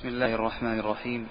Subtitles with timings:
[0.00, 1.28] بسم الله الرحمن الرحيم.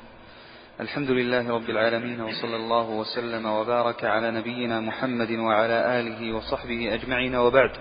[0.80, 7.36] الحمد لله رب العالمين وصلى الله وسلم وبارك على نبينا محمد وعلى آله وصحبه أجمعين
[7.36, 7.72] وبعد.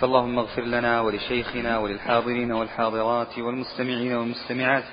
[0.00, 4.84] فاللهم اغفر لنا ولشيخنا وللحاضرين والحاضرات والمستمعين والمستمعات.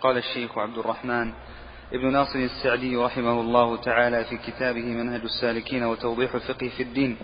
[0.00, 1.32] قال الشيخ عبد الرحمن
[1.92, 7.16] ابن ناصر السعدي رحمه الله تعالى في كتابه منهج السالكين وتوضيح الفقه في الدين.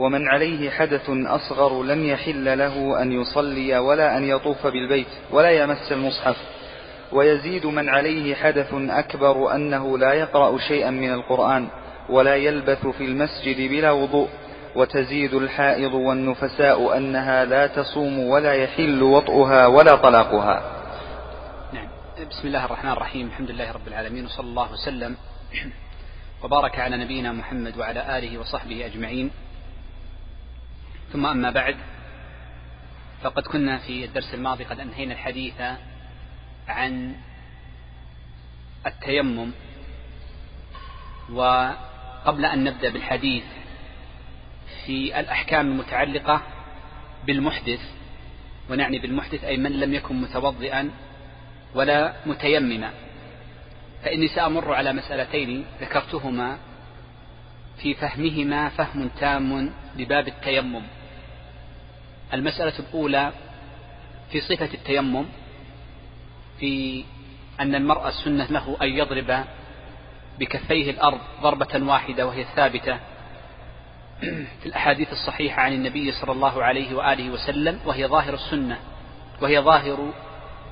[0.00, 5.92] ومن عليه حدث أصغر لم يحل له أن يصلي ولا أن يطوف بالبيت ولا يمس
[5.92, 6.36] المصحف.
[7.12, 11.68] ويزيد من عليه حدث أكبر أنه لا يقرأ شيئا من القرآن
[12.08, 14.28] ولا يلبث في المسجد بلا وضوء.
[14.76, 20.62] وتزيد الحائض والنفساء أنها لا تصوم ولا يحل وطئها ولا طلاقها.
[21.72, 21.88] نعم.
[22.30, 23.26] بسم الله الرحمن الرحيم.
[23.26, 25.16] الحمد لله رب العالمين وصلى الله وسلم.
[26.42, 29.30] وبارك على نبينا محمد وعلى آله وصحبه أجمعين.
[31.12, 31.76] ثم أما بعد
[33.22, 35.62] فقد كنا في الدرس الماضي قد أنهينا الحديث
[36.68, 37.16] عن
[38.86, 39.50] التيمم
[41.32, 43.44] وقبل أن نبدأ بالحديث
[44.86, 46.42] في الأحكام المتعلقة
[47.26, 47.80] بالمحدث
[48.70, 50.90] ونعني بالمحدث أي من لم يكن متوضئا
[51.74, 52.90] ولا متيمما.
[54.02, 56.58] فإني سأمر على مسألتين ذكرتهما
[57.82, 60.82] في فهمهما فهم تام لباب التيمم.
[62.34, 63.32] المسألة الأولى
[64.30, 65.24] في صفة التيمم
[66.60, 67.04] في
[67.60, 69.44] أن المرأة السنة له أن يضرب
[70.38, 72.98] بكفيه الأرض ضربة واحدة وهي ثابتة
[74.60, 78.78] في الأحاديث الصحيحة عن النبي صلى الله عليه وآله وسلم وهي ظاهر السنة
[79.40, 80.12] وهي ظاهر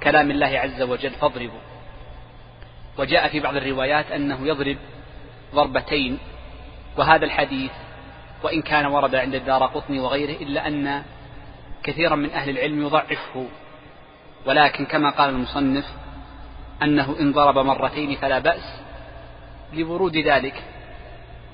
[0.02, 1.60] كلام الله عز وجل فاضربوا.
[2.98, 4.76] وجاء في بعض الروايات أنه يضرب
[5.54, 6.18] ضربتين
[6.96, 7.70] وهذا الحديث
[8.42, 11.04] وإن كان ورد عند الدار قطني وغيره إلا أن
[11.88, 13.46] كثيرا من أهل العلم يضعفه.
[14.46, 15.84] ولكن كما قال المصنف
[16.82, 18.80] أنه إن ضرب مرتين فلا بأس
[19.72, 20.62] لورود ذلك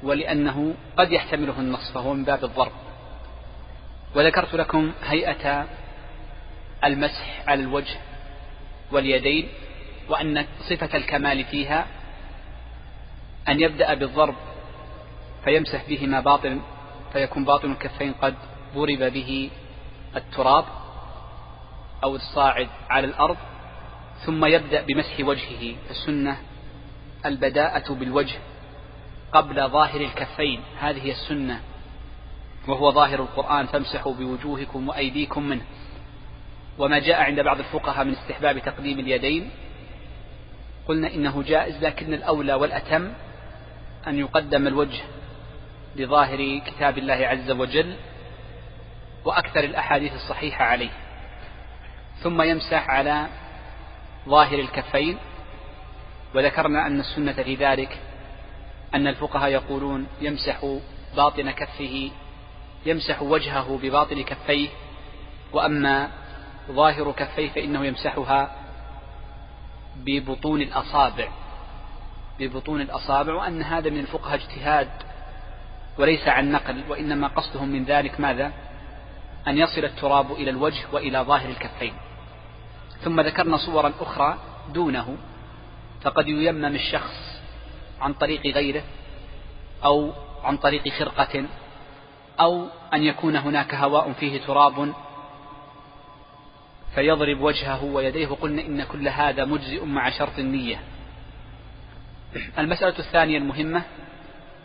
[0.02, 2.72] ولأنه قد يحتمله النص فهو من باب الضرب.
[4.14, 5.66] وذكرت لكم هيئة
[6.84, 7.96] المسح على الوجه
[8.92, 9.48] واليدين
[10.08, 11.86] وأن صفة الكمال فيها
[13.48, 14.34] أن يبدأ بالضرب
[15.44, 16.60] فيمسح بهما باطن
[17.12, 18.34] فيكون باطن الكفين قد
[18.74, 19.50] ضرب به
[20.16, 20.64] التراب
[22.04, 23.36] أو الصاعد على الأرض
[24.26, 26.36] ثم يبدأ بمسح وجهه السنة
[27.26, 28.38] البداءة بالوجه
[29.32, 30.60] قبل ظاهر الكفين.
[30.80, 31.60] هذه السنة
[32.68, 35.64] وهو ظاهر القرآن فامسحوا بوجوهكم وأيديكم منه.
[36.78, 39.50] وما جاء عند بعض الفقهاء من استحباب تقديم اليدين.
[40.88, 43.12] قلنا إنه جائز لكن الأولى والأتم
[44.06, 45.02] أن يقدم الوجه
[45.96, 47.96] لظاهر كتاب الله عز وجل.
[49.24, 50.90] وأكثر الأحاديث الصحيحة عليه.
[52.22, 53.26] ثم يمسح على
[54.28, 55.18] ظاهر الكفين
[56.34, 57.98] وذكرنا أن السنة في ذلك
[58.94, 60.78] أن الفقهاء يقولون يمسح
[61.16, 62.10] باطن كفه
[62.86, 64.68] يمسح وجهه بباطن كفيه
[65.52, 66.10] وأما
[66.70, 68.56] ظاهر كفيه فإنه يمسحها
[69.96, 71.28] ببطون الأصابع.
[72.38, 74.88] ببطون الأصابع وأن هذا من الفقهاء اجتهاد
[75.98, 78.52] وليس عن نقل وإنما قصدهم من ذلك ماذا؟
[79.48, 81.94] أن يصل التراب إلى الوجه وإلى ظاهر الكفين.
[83.00, 84.38] ثم ذكرنا صورا أخرى
[84.74, 85.16] دونه
[86.02, 87.40] فقد ييمم الشخص
[88.00, 88.82] عن طريق غيره
[89.84, 90.12] أو
[90.44, 91.44] عن طريق خرقة
[92.40, 94.94] أو أن يكون هناك هواء فيه تراب
[96.94, 98.26] فيضرب وجهه ويديه.
[98.26, 100.80] وقلنا إن كل هذا مجزئ مع شرط النية.
[102.58, 103.82] المسألة الثانية المهمة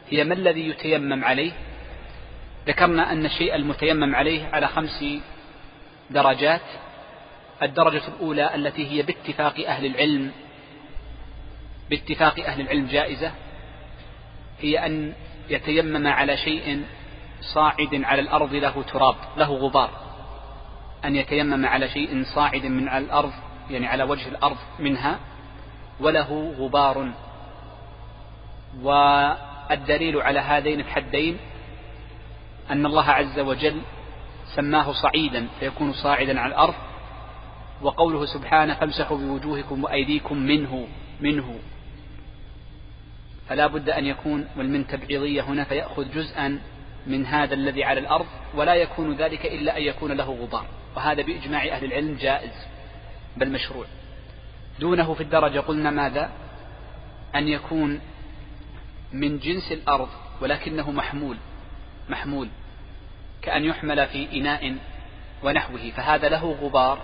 [0.09, 1.51] هي ما الذي يتيمم عليه؟
[2.69, 5.03] ذكرنا أن الشيء المتيمم عليه على خمس
[6.09, 6.61] درجات.
[7.61, 10.31] الدرجة الأولى التي هي باتفاق أهل العلم
[11.89, 13.31] باتفاق أهل العلم جائزة.
[14.59, 15.13] هي أن
[15.49, 16.83] يتيمم على شيء
[17.53, 19.89] صاعد على الأرض له تراب له غبار.
[21.05, 23.33] أن يتيمم على شيء صاعد من على الأرض
[23.69, 25.19] يعني على وجه الأرض منها
[25.99, 27.11] وله غبار.
[28.81, 31.37] والدليل على هذين الحدين
[32.71, 33.81] أن الله عز وجل
[34.55, 36.73] سماه صعيدا فيكون صاعدا على الأرض
[37.81, 40.87] وقوله سبحانه فامسحوا بوجوهكم وأيديكم منه
[41.21, 41.55] منه.
[43.49, 46.59] فلا بد أن يكون والمن تبعيضية هنا فيأخذ جزءا
[47.07, 48.25] من هذا الذي على الأرض
[48.55, 50.65] ولا يكون ذلك إلا أن يكون له غبار.
[50.95, 52.67] وهذا بإجماع أهل العلم جائز
[53.37, 53.85] بل مشروع.
[54.79, 56.31] دونه في الدرجة قلنا ماذا؟
[57.35, 57.99] أن يكون
[59.13, 60.09] من جنس الأرض
[60.41, 61.37] ولكنه محمول.
[62.09, 62.49] محمول
[63.41, 64.75] كأن يحمل في إناء
[65.43, 66.99] ونحوه فهذا له غبار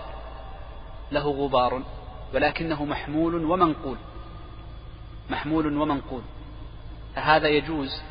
[1.11, 1.83] له غبار
[2.33, 3.97] ولكنه محمول ومنقول
[5.29, 6.21] محمول ومنقول
[7.15, 8.01] فهذا يجوز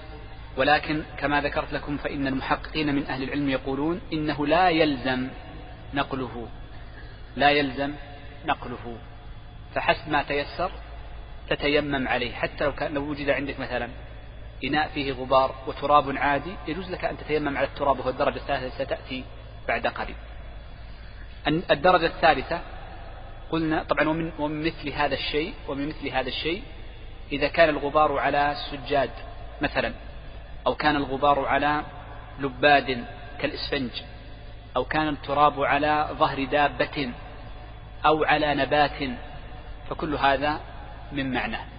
[0.56, 5.29] ولكن كما ذكرت لكم فإن المحققين من أهل العلم يقولون إنه لا يلزم
[5.94, 6.49] نقله
[7.37, 7.93] لا يلزم
[8.47, 8.97] نقله
[9.75, 10.70] فحسب ما تيسر
[11.50, 13.88] تتيمم عليه حتى لو كان لو وجد عندك مثلا
[14.64, 19.25] إناء فيه غبار وتراب عادي يجوز لك أن تتيمم على التراب وهو الدرجة الثالثة ستأتي
[19.69, 20.16] بعد قليل.
[21.46, 22.61] الدرجة الثالثة
[23.50, 26.62] قلنا طبعا ومن, ومن مثل هذا الشيء ومن مثل هذا الشيء
[27.32, 29.11] إذا كان الغبار على السجاد
[29.61, 29.93] مثلا
[30.66, 31.82] أو كان الغبار على
[32.38, 33.05] لباد
[33.40, 33.90] كالإسفنج
[34.76, 37.12] أو كان التراب على ظهر دابة
[38.06, 39.11] أو على نبات
[39.90, 40.61] فكل هذا
[41.12, 41.74] من معناه.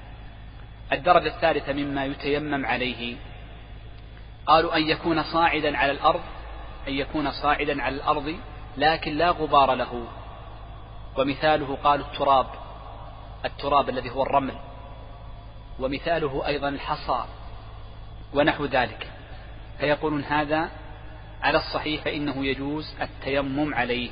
[0.91, 3.17] الدرجة الثالثة مما يتيمم عليه.
[4.45, 6.21] قالوا أن يكون صاعدا على الأرض
[6.87, 8.35] أن يكون صاعدا على الأرض
[8.77, 10.07] لكن لا غبار له.
[11.17, 12.47] ومثاله قالوا التراب
[13.45, 14.55] التراب الذي هو الرمل.
[15.79, 17.25] ومثاله أيضا الحصى
[18.33, 19.11] ونحو ذلك.
[19.79, 20.69] فيقولون هذا
[21.41, 24.09] على الصحيح فإنه يجوز التيمم عليه.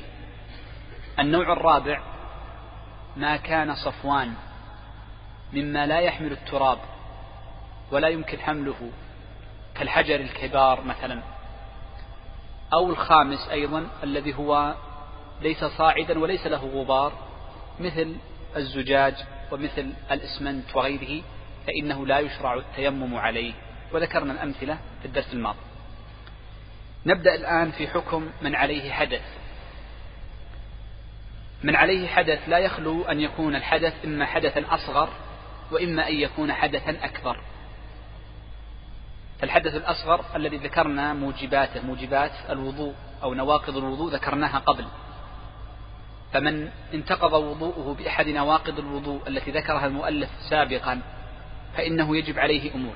[1.18, 2.02] النوع الرابع
[3.16, 4.34] ما كان صفوان.
[5.54, 6.78] مما لا يحمل التراب
[7.90, 8.90] ولا يمكن حمله
[9.74, 11.22] كالحجر الكبار مثلا.
[12.72, 14.74] أو الخامس أيضا الذي هو
[15.40, 17.12] ليس صاعدا وليس له غبار
[17.80, 18.16] مثل
[18.56, 19.14] الزجاج
[19.52, 21.22] ومثل الإسمنت وغيره
[21.66, 23.52] فإنه لا يشرع التيمم عليه.
[23.92, 25.58] وذكرنا الأمثلة في الدرس الماضي.
[27.06, 29.22] نبدأ الآن في حكم من عليه حدث.
[31.62, 35.08] من عليه حدث لا يخلو أن يكون الحدث إما حدثا أصغر
[35.72, 37.40] وإما أن يكون حدثا أكبر.
[39.38, 44.84] فالحدث الأصغر الذي ذكرنا موجباته موجبات الوضوء أو نواقض الوضوء ذكرناها قبل.
[46.32, 51.02] فمن انتقض وضوءه بأحد نواقض الوضوء التي ذكرها المؤلف سابقا
[51.76, 52.94] فإنه يجب عليه أمور.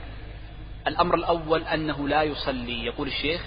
[0.87, 3.43] الأمر الأول أنه لا يصلي يقول الشيخ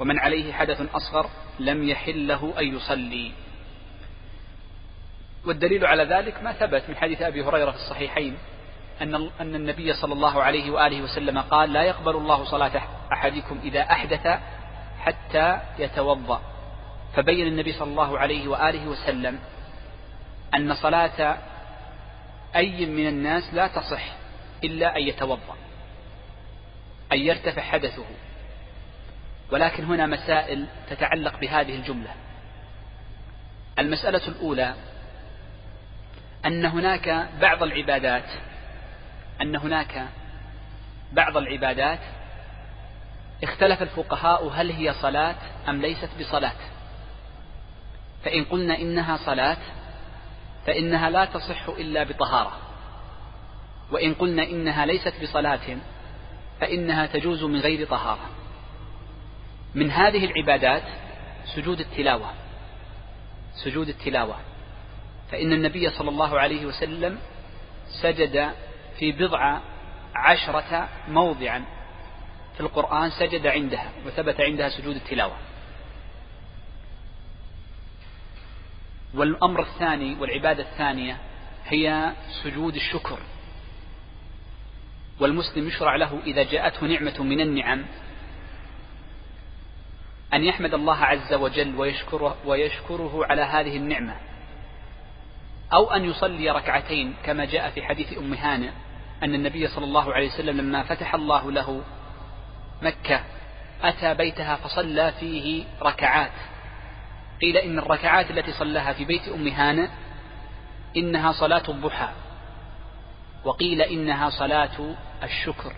[0.00, 3.32] ومن عليه حدث أصغر لم يحل له أن يصلي.
[5.48, 8.38] والدليل على ذلك ما ثبت من حديث أبي هريرة في الصحيحين
[9.02, 13.80] أن أن النبي صلى الله عليه وآله وسلم قال لا يقبل الله صلاة أحدكم إذا
[13.80, 14.40] أحدث
[15.00, 16.42] حتى يتوضأ.
[17.16, 19.38] فبين النبي صلى الله عليه وآله وسلم
[20.54, 21.38] أن صلاة
[22.56, 24.02] أي من الناس لا تصح
[24.64, 25.56] إلا أن يتوضأ
[27.12, 28.04] أن يرتفع حدثه.
[29.52, 32.10] ولكن هنا مسائل تتعلق بهذه الجملة.
[33.78, 34.74] المسألة الأولى
[36.46, 38.24] أن هناك بعض العبادات
[39.40, 40.04] أن هناك
[41.12, 41.98] بعض العبادات
[43.42, 45.36] اختلف الفقهاء هل هي صلاة
[45.68, 46.56] أم ليست بصلاة.
[48.24, 49.56] فإن قلنا إنها صلاة
[50.66, 52.52] فإنها لا تصح إلا بطهارة.
[53.90, 55.78] وإن قلنا إنها ليست بصلاة
[56.60, 58.30] فإنها تجوز من غير طهارة.
[59.74, 60.82] من هذه العبادات
[61.54, 62.30] سجود التلاوة
[63.64, 64.36] سجود التلاوة.
[65.30, 67.18] فإن النبي صلى الله عليه وسلم
[68.02, 68.52] سجد
[68.98, 69.58] في بضع
[70.14, 71.64] عشرة موضعا.
[72.54, 75.36] في القرآن سجد عندها وثبت عندها سجود التلاوة.
[79.14, 81.16] والأمر الثاني والعبادة الثانية
[81.66, 83.18] هي سجود الشكر.
[85.20, 87.84] والمسلم يشرع له إذا جاءته نعمة من النعم
[90.34, 94.27] أن يحمد الله عز وجل ويشكره, ويشكره على هذه النعمة.
[95.72, 98.70] أو أن يصلي ركعتين كما جاء في حديث أم هانئ
[99.22, 101.82] أن النبي صلى الله عليه وسلم لما فتح الله له
[102.82, 103.20] مكة
[103.82, 106.32] أتى بيتها فصلى فيه ركعات.
[107.40, 109.88] قيل إن الركعات التي صلاها في بيت أم هانئ
[110.96, 112.08] إنها صلاة الضحى
[113.44, 115.72] وقيل إنها صلاة الشكر.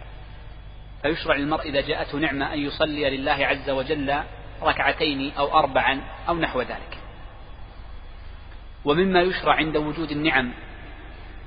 [1.02, 4.22] فيشرع للمرء إذا جاءته نعمة أن يصلي لله عز وجل
[4.62, 6.99] ركعتين أو أربعا أو نحو ذلك.
[8.84, 10.52] ومما يشرع عند وجود النعم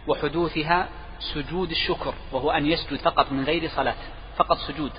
[0.08, 0.90] وحدوثها
[1.34, 3.96] سجود الشكر وهو أن يسجد فقط من غير صلاة
[4.38, 4.92] فقط سجود.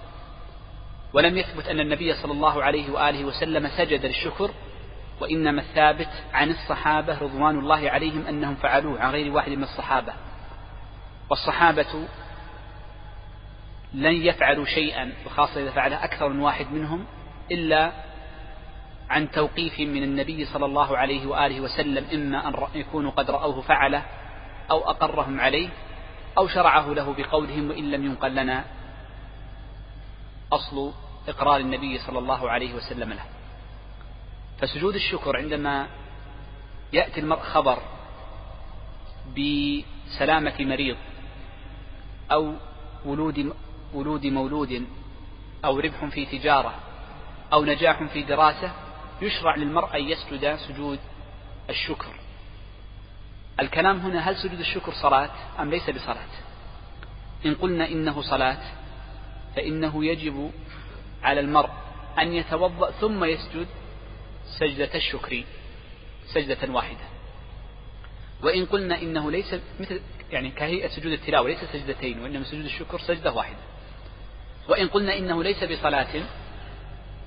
[1.13, 4.51] ولم يثبت أن النبي صلى الله عليه وآله وسلم سجد للشكر
[5.21, 10.13] وإنما الثابت عن الصحابة رضوان الله عليهم أنهم فعلوه عن غير واحد من الصحابة.
[11.31, 12.07] والصحابة
[13.95, 17.05] لن يفعلوا شيئا وخاصة إذا فعل أكثر من واحد منهم
[17.51, 17.93] إلا
[19.11, 24.03] عن توقيف من النبي صلى الله عليه وآله وسلم إما أن يكونوا قد رأوه فعله
[24.71, 25.69] أو أقرهم عليه
[26.39, 28.65] أو شرعه له بقولهم وإن لم ينقل لنا
[30.53, 30.93] أصل
[31.29, 33.25] إقرار النبي صلى الله عليه وسلم له.
[34.59, 35.87] فسجود الشكر عندما
[36.93, 37.79] يأتي المرء خبر
[39.31, 40.97] بسلامة مريض
[42.33, 42.53] أو
[43.05, 43.55] ولود
[43.95, 44.87] ولود مولود
[45.65, 46.75] أو ربح في تجارة
[47.53, 48.84] أو نجاح في دراسة
[49.25, 50.99] يشرع للمرء أن يسجد سجود
[51.71, 52.15] الشكر.
[53.61, 56.27] الكلام هنا هل سجود الشكر صلاة أم ليس بصلاة؟
[57.47, 58.63] إن قلنا إنه صلاة
[59.57, 60.51] فإنه يجب
[61.23, 61.71] على المرء
[62.19, 63.67] أن يتوضأ ثم يسجد
[64.59, 65.45] سجدة الشكر
[66.27, 67.05] سجدة واحدة.
[68.43, 70.01] وإن قلنا إنه ليس مثل
[70.31, 73.59] يعني كهيئة سجود التلاوة ليس سجدتين وإنما سجود الشكر سجدة واحدة.
[74.69, 76.23] وإن قلنا إنه ليس بصلاة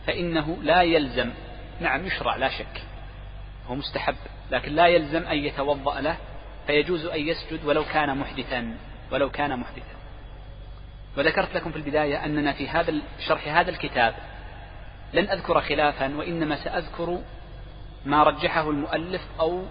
[0.07, 1.31] فإنه لا يلزم
[1.79, 2.81] نعم يشرع لا شك.
[3.67, 4.15] هو مستحب
[4.51, 6.17] لكن لا يلزم أن يتوضأ له
[6.67, 8.77] فيجوز أن يسجد ولو كان محدثا
[9.11, 9.97] ولو كان محدثا.
[11.17, 12.93] وذكرت لكم في البداية أننا في هذا
[13.27, 14.15] شرح هذا الكتاب
[15.13, 17.19] لن أذكر خلافا وإنما سأذكر
[18.05, 19.63] ما رجحه المؤلف أو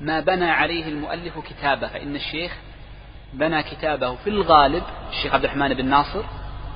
[0.00, 1.88] ما بنى عليه المؤلف كتابه.
[1.88, 2.56] فإن الشيخ
[3.32, 6.24] بنى كتابه في الغالب الشيخ عبد الرحمن بن ناصر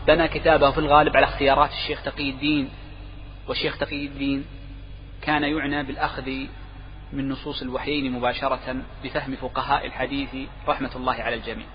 [0.06, 2.70] بنى كتابه في الغالب على اختيارات الشيخ تقي الدين
[3.48, 4.44] والشيخ تقي الدين
[5.22, 6.30] كان يعنى بالأخذ
[7.12, 11.66] من نصوص الوحيين مباشرة بفهم فقهاء الحديث رحمة الله على الجميع.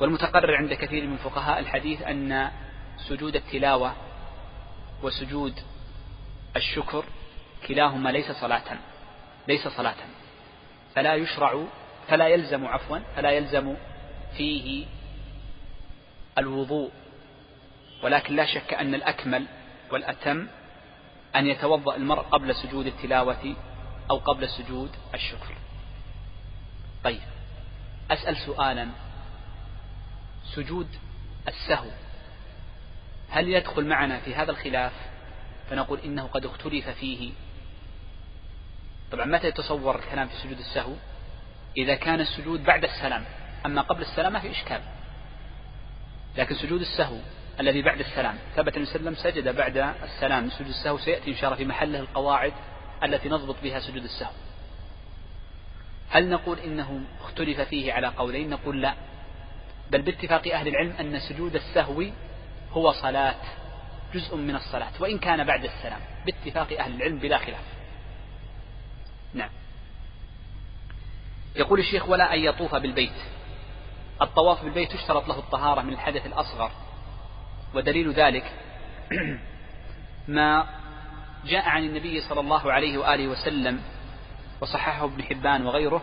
[0.00, 2.50] والمتقرر عند كثير من فقهاء الحديث أن
[3.08, 3.94] سجود التلاوة
[5.02, 5.54] وسجود
[6.56, 7.04] الشكر
[7.68, 8.78] كلاهما ليس صلاة
[9.48, 9.96] ليس صلاة.
[10.94, 11.64] فلا يشرع
[12.08, 13.74] فلا يلزم عفوا فلا يلزم
[14.36, 14.86] فيه
[16.38, 16.90] الوضوء.
[18.02, 19.46] ولكن لا شك أن الأكمل
[19.92, 20.46] والأتم
[21.36, 23.56] أن يتوضأ المرء قبل سجود التلاوة
[24.10, 25.54] أو قبل سجود الشكر.
[27.04, 27.20] طيب
[28.10, 28.88] أسأل سؤالا.
[30.54, 30.88] سجود
[31.48, 31.90] السهو
[33.30, 34.92] هل يدخل معنا في هذا الخلاف؟
[35.70, 37.32] فنقول إنه قد اختلف فيه.
[39.12, 40.92] طبعا متى يتصور الكلام في سجود السهو؟
[41.76, 43.24] إذا كان السجود بعد السلام
[43.66, 44.80] أما قبل السلام ما في إشكال.
[46.36, 47.18] لكن سجود السهو
[47.60, 48.38] الذي بعد السلام.
[48.56, 50.50] ثبت عليه وسلم سجد بعد السلام.
[50.50, 52.52] سجود السهو سيأتي إن شاء الله في محله القواعد
[53.04, 54.32] التي نضبط بها سجود السهو.
[56.10, 58.94] هل نقول إنه اختلف فيه على قولين؟ نقول لا.
[59.90, 62.04] بل باتفاق أهل العلم أن سجود السهو
[62.72, 63.34] هو صلاة
[64.14, 66.00] جزء من الصلاة وإن كان بعد السلام.
[66.26, 67.64] باتفاق أهل العلم بلا خلاف.
[69.34, 69.50] نعم.
[71.56, 73.12] يقول الشيخ ولا أن يطوف بالبيت.
[74.22, 76.70] الطواف بالبيت تشترط له الطهارة من الحدث الأصغر.
[77.74, 78.52] ودليل ذلك
[80.28, 80.66] ما
[81.44, 83.80] جاء عن النبي صلى الله عليه وآله وسلم
[84.60, 86.02] وصححه ابن حبان وغيره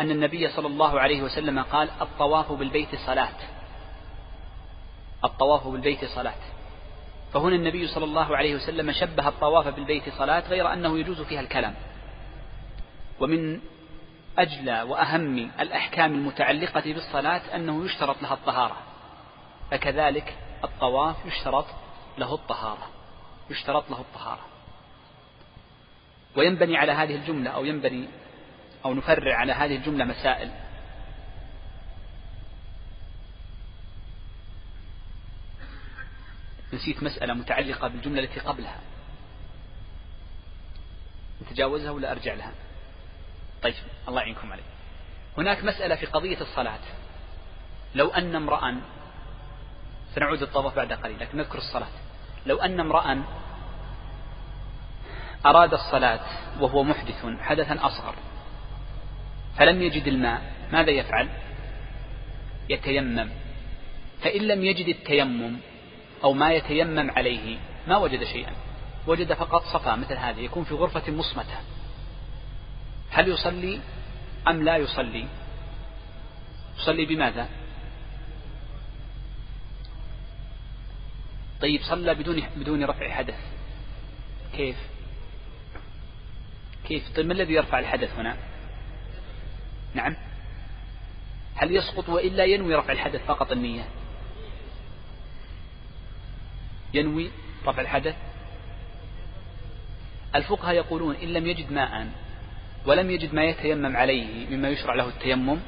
[0.00, 3.36] أن النبي صلى الله عليه وسلم قال الطواف بالبيت صلاة.
[5.24, 6.34] الطواف بالبيت صلاة.
[7.34, 11.74] فهنا النبي صلى الله عليه وسلم شبه الطواف بالبيت صلاة غير أنه يجوز فيها الكلام.
[13.20, 13.60] ومن
[14.38, 18.76] أجلى وأهم الأحكام المتعلقة بالصلاة أنه يشترط لها الطهارة.
[19.70, 21.66] فكذلك الطواف يشترط
[22.18, 22.88] له الطهارة
[23.50, 24.46] يشترط له الطهارة.
[26.36, 28.08] وينبني على هذه الجملة أو ينبني
[28.84, 30.50] أو نفرع على هذه الجملة مسائل.
[36.72, 38.80] نسيت مسألة متعلقة بالجملة التي قبلها.
[41.42, 42.52] نتجاوزها ولا أرجع لها؟
[43.62, 43.74] طيب
[44.08, 44.62] الله يعينكم عليه
[45.38, 46.80] هناك مسألة في قضية الصلاة.
[47.94, 48.80] لو أن امرأ
[50.14, 51.88] سنعود الطواف بعد قليل لكن نذكر الصلاة.
[52.46, 53.22] لو أن امرأ
[55.46, 56.20] أراد الصلاة
[56.60, 58.14] وهو محدث حدثا أصغر
[59.58, 61.28] فلم يجد الماء ماذا يفعل؟
[62.68, 63.30] يتيمم.
[64.22, 65.56] فإن لم يجد التيمم
[66.24, 68.52] أو ما يتيمم عليه ما وجد شيئا.
[69.06, 71.56] وجد فقط صفا مثل هذا يكون في غرفة مصمتة.
[73.10, 73.80] هل يصلي
[74.48, 75.26] أم لا يصلي؟
[76.78, 77.48] يصلي بماذا؟
[81.62, 83.38] طيب صلى بدون بدون رفع حدث.
[84.56, 84.76] كيف؟
[86.88, 88.36] كيف؟ طيب ما الذي يرفع الحدث هنا؟
[89.94, 90.16] نعم.
[91.54, 93.84] هل يسقط وإلا ينوي رفع الحدث فقط النية؟
[96.94, 97.30] ينوي
[97.66, 98.14] رفع الحدث؟
[100.34, 102.08] الفقهاء يقولون إن لم يجد ماء
[102.86, 105.58] ولم يجد ما يتيمم عليه مما يشرع له التيمم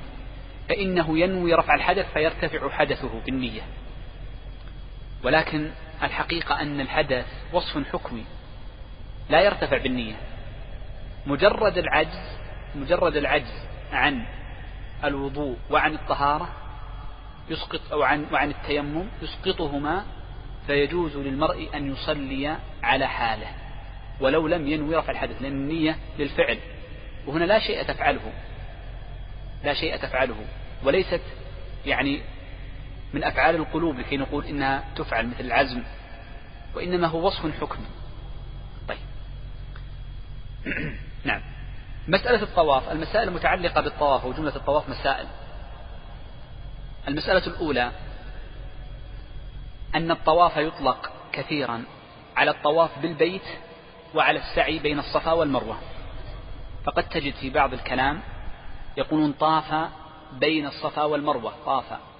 [0.69, 3.63] فإنه ينوي رفع الحدث فيرتفع حدثه بالنية.
[5.25, 5.71] ولكن
[6.05, 8.25] الحقيقة أن الحدث وصف حكمي
[9.31, 10.15] لا يرتفع بالنية.
[11.27, 12.39] مجرد العجز
[12.75, 14.25] مجرد العجز عن
[15.05, 16.49] الوضوء وعن الطهارة
[17.49, 20.05] يسقط أو عن وعن التيمم يسقطهما
[20.67, 23.47] فيجوز للمرء أن يصلي على حاله
[24.21, 26.59] ولو لم ينوي رفع الحدث لأن النية للفعل.
[27.27, 28.33] وهنا لا شيء تفعله
[29.65, 30.47] لا شيء تفعله.
[30.85, 31.23] وليست
[31.87, 32.21] يعني
[33.15, 35.83] من أفعال القلوب لكي نقول إنها تفعل مثل العزم
[36.75, 37.87] وإنما هو وصف حكمي
[38.89, 38.99] طيب.
[41.25, 41.41] نعم.
[42.09, 45.27] مسألة الطواف المسائل المتعلقة بالطواف وجملة الطواف مسائل.
[47.09, 47.93] المسألة الأولى
[49.95, 51.85] أن الطواف يطلق كثيرا
[52.37, 53.47] على الطواف بالبيت
[54.15, 55.79] وعلى السعي بين الصفا والمروة.
[56.85, 58.21] فقد تجد في بعض الكلام
[58.97, 59.91] يقولون طاف
[60.33, 62.14] بين الصفا والمروة طاف.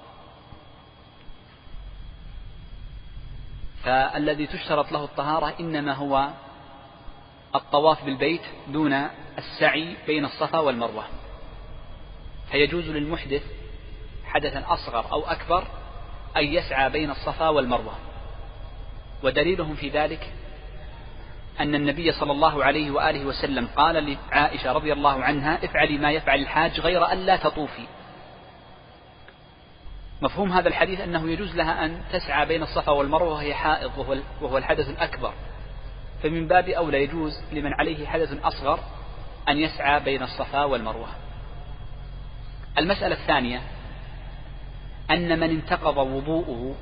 [3.85, 6.29] فالذي تشترط له الطهارة إنما هو
[7.55, 8.93] الطواف بالبيت دون
[9.39, 11.05] السعي بين الصفا والمروة.
[12.51, 13.43] فيجوز للمحدث
[14.25, 15.67] حدثا أصغر أو أكبر
[16.37, 17.95] أن يسعى بين الصفا والمروة.
[19.23, 20.33] ودليلهم في ذلك
[21.61, 26.39] أن النبي صلى الله عليه وآله وسلم قال لعائشة رضي الله عنها افعلي ما يفعل
[26.41, 27.87] الحاج غير أن لا تطوفي.
[30.25, 34.89] مفهوم هذا الحديث أنه يجوز لها أن تسعى بين الصفا والمروة وهي حائض وهو, الحدث
[34.89, 35.33] الأكبر.
[36.23, 38.81] فمن باب أولى يجوز لمن عليه حدث أصغر
[39.49, 41.09] أن يسعى بين الصفا والمروة.
[42.79, 43.61] المسألة الثانية
[45.11, 46.75] أن من انتقض وضوءه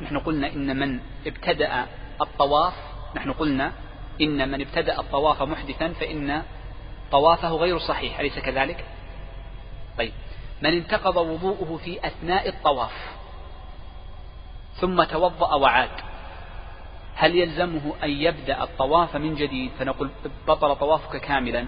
[0.00, 1.86] نحن قلنا إن من ابتدأ
[2.20, 2.74] الطواف
[3.16, 3.72] نحن قلنا
[4.20, 6.42] إن من ابتدأ الطواف محدثا فإن
[7.12, 8.84] طوافه غير صحيح أليس كذلك؟
[9.98, 10.12] طيب.
[10.62, 12.92] من انتقض وضوءه في أثناء الطواف
[14.74, 15.90] ثم توضأ وعاد.
[17.14, 20.10] هل يلزمه أن يبدأ الطواف من جديد؟ فنقول
[20.48, 21.66] بطل طوافك كاملا.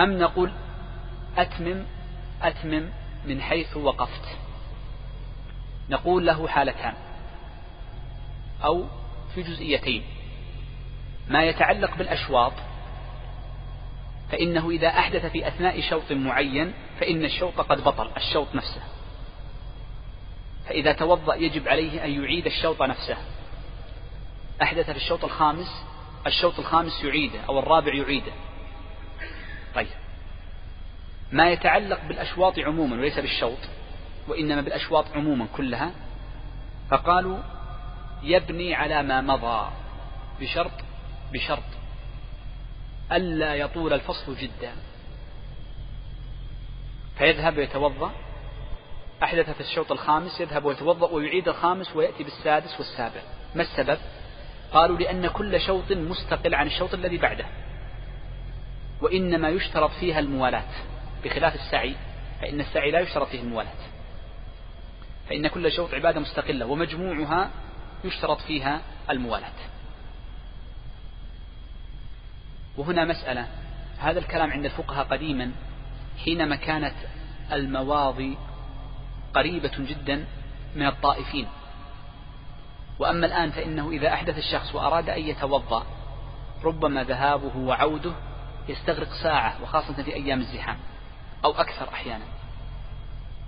[0.00, 0.52] أم نقول
[1.36, 1.84] أتمم
[2.42, 2.90] أتمم
[3.24, 4.38] من حيث وقفت.
[5.90, 6.94] نقول له حالتان.
[8.64, 8.84] أو
[9.34, 10.02] في جزئيتين.
[11.28, 12.52] ما يتعلق بالأشواط
[14.30, 18.82] فإنه إذا أحدث في أثناء شوط معين فإن الشوط قد بطل الشوط نفسه.
[20.66, 23.16] فإذا توضأ يجب عليه أن يعيد الشوط نفسه.
[24.62, 25.84] أحدث في الشوط الخامس
[26.26, 28.32] الشوط الخامس يعيده أو الرابع يعيده
[29.74, 29.86] طيب.
[31.32, 33.58] ما يتعلق بالأشواط عموما وليس بالشوط
[34.28, 35.90] وإنما بالأشواط عموما كلها
[36.90, 37.38] فقالوا
[38.22, 39.70] يبني على ما مضى
[40.40, 40.72] بشرط
[41.32, 41.77] بشرط
[43.12, 44.72] ألا يطول الفصل جدا.
[47.18, 48.12] فيذهب ويتوضأ.
[49.22, 53.20] أحدث في الشوط الخامس يذهب ويتوضأ ويعيد الخامس ويأتي بالسادس والسابع.
[53.54, 53.98] ما السبب؟
[54.72, 57.46] قالوا لأن كل شوط مستقل عن الشوط الذي بعده.
[59.00, 60.64] وإنما يشترط فيها الموالاة
[61.24, 61.94] بخلاف السعي
[62.40, 63.72] فإن السعي لا يشترط فيه الموالاة
[65.28, 67.50] فإن كل شوط عبادة مستقلة ومجموعها
[68.04, 69.52] يشترط فيها الموالاة
[72.78, 73.46] وهنا مسألة.
[73.98, 75.52] هذا الكلام عند الفقهاء قديما
[76.24, 76.94] حينما كانت
[77.52, 78.38] المواضي
[79.34, 80.24] قريبة جدا
[80.76, 81.46] من الطائفين.
[82.98, 85.86] وأما الآن فإنه إذا أحدث الشخص وأراد أن يتوضأ
[86.64, 88.12] ربما ذهابه وعودة
[88.68, 90.76] يستغرق ساعة وخاصة في أيام الزحام
[91.44, 92.24] أو أكثر أحيانا.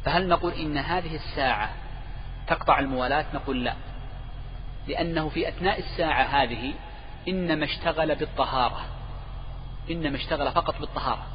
[0.05, 1.71] فهل نقول إن هذه الساعة
[2.47, 3.75] تقطع الموالاة؟ نقول لا.
[4.89, 6.75] لأنه في أثناء الساعة هذه
[7.29, 9.00] إنما اشتغل بالطهارة.
[9.91, 11.27] إنما اشتغل فقط بالطهارة.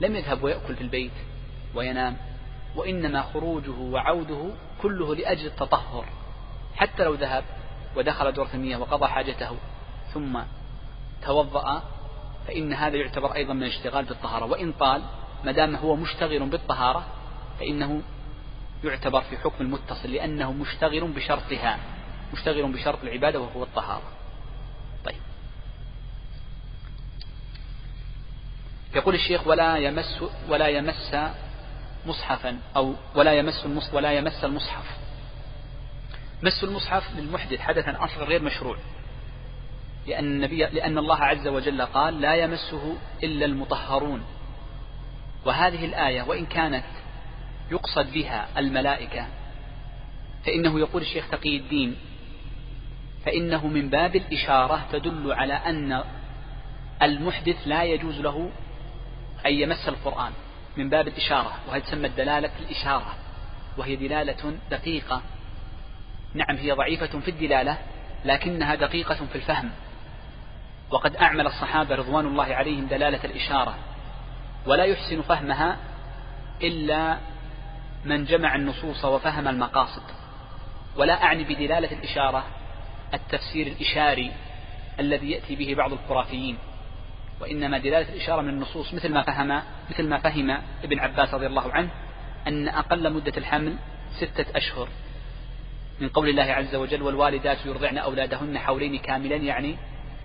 [0.00, 1.12] لم يذهب ويأكل في البيت
[1.74, 2.16] وينام
[2.76, 4.50] وإنما خروجه وعوده
[4.82, 6.04] كله لأجل التطهر.
[6.76, 7.44] حتى لو ذهب
[7.96, 9.56] ودخل دورة المياه وقضى حاجته
[10.14, 10.40] ثم
[11.22, 11.82] توضأ
[12.46, 14.44] فإن هذا يعتبر أيضا من الاشتغال بالطهارة.
[14.44, 15.02] وإن طال
[15.44, 17.06] ما دام هو مشتغل بالطهارة
[17.58, 18.02] فإنه
[18.84, 21.78] يعتبر في حكم المتصل لأنه مشتغل بشرطها
[22.32, 24.02] مشتغل بشرط العبادة وهو الطهارة
[25.04, 25.20] طيب
[28.96, 31.16] يقول الشيخ ولا يمس ولا يمس
[32.06, 34.98] مصحفا أو ولا يمس المص ولا يمس المصحف.
[36.42, 38.76] مس المصحف للمحدث حدثا أصغر غير مشروع.
[40.06, 44.22] لأن النبي لأن الله عز وجل قال لا يمسه إلا المطهرون.
[45.44, 46.84] وهذه الآية وإن كانت
[47.70, 49.26] يقصد بها الملائكة
[50.44, 51.96] فإنه يقول الشيخ تقي الدين.
[53.26, 56.04] فإنه من باب الإشارة تدل على أن
[57.02, 58.50] المحدث لا يجوز له
[59.46, 60.32] أن يمس القرآن
[60.76, 63.14] من باب الإشارة وهي تسمى الدلالة الإشارة
[63.76, 65.22] وهي دلالة دقيقة.
[66.34, 67.78] نعم هي ضعيفة في الدلالة
[68.24, 69.70] لكنها دقيقة في الفهم.
[70.90, 73.74] وقد أعمل الصحابة رضوان الله عليهم دلالة الإشارة
[74.66, 75.76] ولا يحسن فهمها
[76.62, 77.18] إلا
[78.04, 80.02] من جمع النصوص وفهم المقاصد.
[80.96, 82.44] ولا أعني بدلالة الإشارة
[83.14, 84.32] التفسير الإشاري
[85.00, 86.58] الذي يأتي به بعض الخرافيين.
[87.40, 91.72] وإنما دلالة الإشارة من النصوص مثل ما فهم مثل ما فهم ابن عباس رضي الله
[91.72, 91.90] عنه
[92.46, 93.76] أن أقل مدة الحمل
[94.20, 94.88] ستة أشهر.
[96.00, 99.76] من قول الله عز وجل والوالدات يرضعن أولادهن حولين كاملين يعني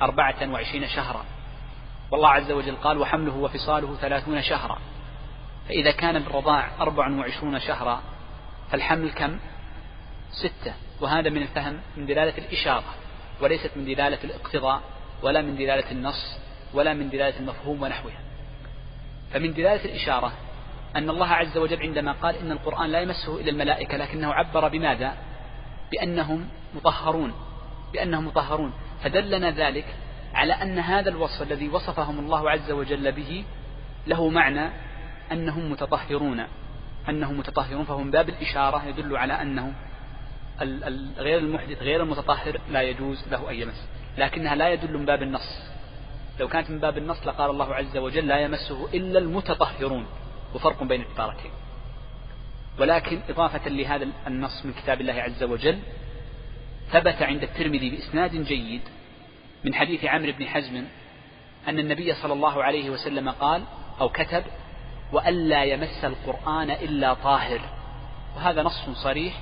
[0.02, 1.26] أربعة وعشرين شهرا.
[2.12, 4.78] والله عز وجل قال وحمله وفصاله ثلاثون شهرا.
[5.70, 8.02] فإذا كان بالرضاع أربع وعشرون شهرا
[8.72, 9.40] فالحمل كم؟
[10.32, 10.74] ستة.
[11.02, 12.84] وهذا من الفهم من دلالة الإشارة
[13.42, 14.82] وليست من دلالة الاقتضاء
[15.24, 16.38] ولا من دلالة النص.
[16.74, 18.20] ولا من دلالة المفهوم ونحوها.
[19.34, 20.32] فمن دلالة الإشارة
[20.96, 25.14] أن الله عز وجل عندما قال إن القرآن لا يمسه إلا الملائكة لكنه عبر بماذا؟
[25.92, 27.34] بأنهم مطهرون.
[27.94, 28.74] بأنهم مطهرون.
[29.04, 29.86] فدلنا ذلك
[30.34, 33.44] على أن هذا الوصف الذي وصفهم الله عز وجل به
[34.08, 34.70] له معنى
[35.32, 36.46] أنهم متطهرون.
[37.10, 37.86] أنهم متطهرون.
[37.86, 39.74] فهو من باب الإشارة يدل على أنه
[41.18, 43.88] غير المحدث غير المتطهر لا يجوز له أن يمس.
[44.18, 45.71] لكنها لا يدل من باب النص.
[46.42, 50.06] لو كانت من باب النص لقال الله عز وجل لا يمسه إلا المتطهرون
[50.56, 51.52] وفرق بين العبارتين
[52.80, 55.80] ولكن إضافة لهذا النص من كتاب الله عز وجل
[56.92, 58.82] ثبت عند الترمذي بإسناد جيد
[59.64, 60.84] من حديث عمرو بن حزم
[61.68, 63.64] أن النبي صلى الله عليه وسلم قال
[64.02, 64.44] أو كتب
[65.14, 67.62] وألا يمس القرآن إلا طاهر
[68.36, 69.34] وهذا نص صريح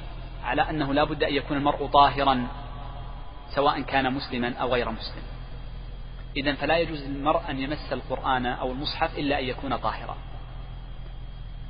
[0.43, 2.47] على أنه لا بد أن يكون المرء طاهرا
[3.55, 5.38] سواء كان مسلما أو غير مسلم.
[6.35, 10.17] إذا فلا يجوز للمرء أن يمس القرآن أو المصحف إلا أن يكون طاهرا.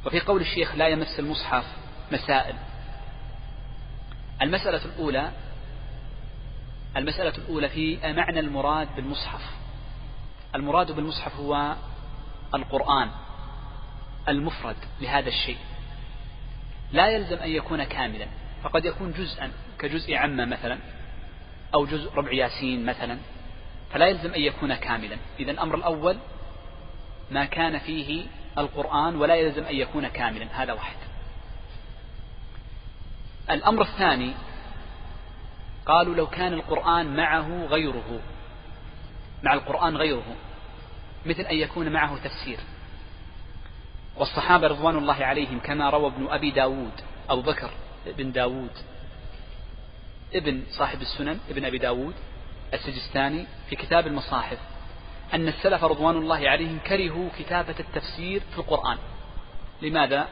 [0.06, 1.65] وفي قول الشيخ لا يمس المصحف
[2.12, 2.56] مسائل.
[4.41, 5.32] المسألة الأولى
[6.98, 9.41] المسألة الأولى في معنى المراد بالمصحف.
[10.56, 11.76] المراد بالمصحف هو
[12.56, 13.10] القرآن
[14.30, 15.58] المفرد لهذا الشيء.
[16.91, 18.28] لا يلزم أن يكون كاملا.
[18.63, 20.78] فقد يكون جزءا كجزء عامة مثلا
[21.74, 23.17] أو جزء ربع ياسين مثلا.
[23.91, 25.17] فلا يلزم أن يكون كاملا.
[25.39, 26.17] إذا الأمر الأول
[27.32, 28.25] ما كان فيه
[28.58, 30.63] القرآن ولا يلزم أن يكون كاملا.
[30.63, 30.97] هذا واحد.
[33.52, 34.34] الأمر الثاني
[35.86, 38.19] قالوا لو كان القرآن معه غيره
[39.43, 40.36] مع القرآن غيره
[41.25, 42.60] مثل أن يكون معه تفسير.
[44.17, 46.91] والصحابة رضوان الله عليهم كما روى ابن أبي داود
[47.30, 47.71] أبو بكر
[48.06, 48.71] بن داود
[50.34, 52.13] ابن صاحب السنن ابن أبي داود
[52.74, 54.58] السجستاني في كتاب المصاحف
[55.34, 58.98] أن السلف رضوان الله عليهم كرهوا كتابة التفسير في القرآن.
[59.82, 60.28] لماذا؟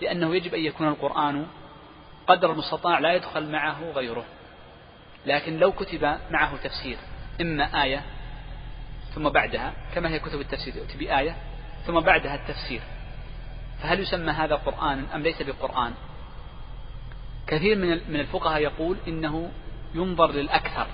[0.00, 1.46] لأنه يجب أن يكون القرآن
[2.26, 4.24] قدر المستطاع لا يدخل معه غيره.
[5.26, 6.96] لكن لو كتب معه تفسير
[7.40, 8.02] إما آية
[9.14, 11.36] ثم بعدها كما هي كتب التفسير يؤتي بآية
[11.86, 12.80] ثم بعدها التفسير.
[13.82, 15.94] فهل يسمى هذا قرآن أم ليس بقرآن؟
[17.46, 19.50] كثير من من الفقهاء يقول إنه
[19.94, 20.86] ينظر للأكثر.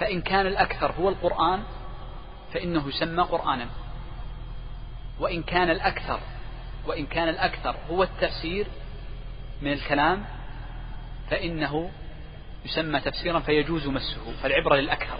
[0.00, 1.62] فإن كان الأكثر هو القرآن
[2.52, 3.68] فإنه يسمى قرآنا.
[5.20, 6.20] وإن كان الأكثر
[6.86, 8.66] وإن كان الأكثر هو التفسير
[9.62, 10.24] من الكلام
[11.30, 11.90] فإنه
[12.64, 15.18] يسمى تفسيرا فيجوز مسه فالعبرة للأكثر.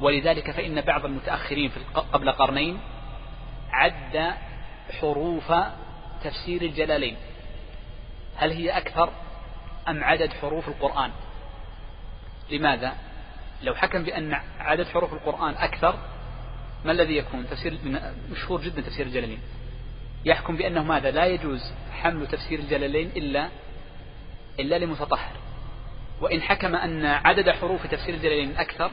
[0.00, 1.80] ولذلك فإن بعض المتأخرين في
[2.12, 2.80] قبل قرنين
[3.72, 4.34] عد
[5.00, 5.52] حروف
[6.24, 7.16] تفسير الجلالين.
[8.36, 9.12] هل هي أكثر
[9.88, 11.10] أم عدد حروف القرآن؟
[12.50, 12.94] لماذا؟
[13.62, 15.98] لو حكم بأن عدد حروف القرآن أكثر
[16.84, 17.78] ما الذي يكون؟ تفسير
[18.30, 19.40] مشهور جدا تفسير الجلالين.
[20.24, 23.48] يحكم بأنه ماذا؟ لا يجوز حمل تفسير الجلالين إلا
[24.60, 25.36] إلا لمتطهر.
[26.20, 28.90] وإن حكم أن عدد حروف تفسير الجلالين أكثر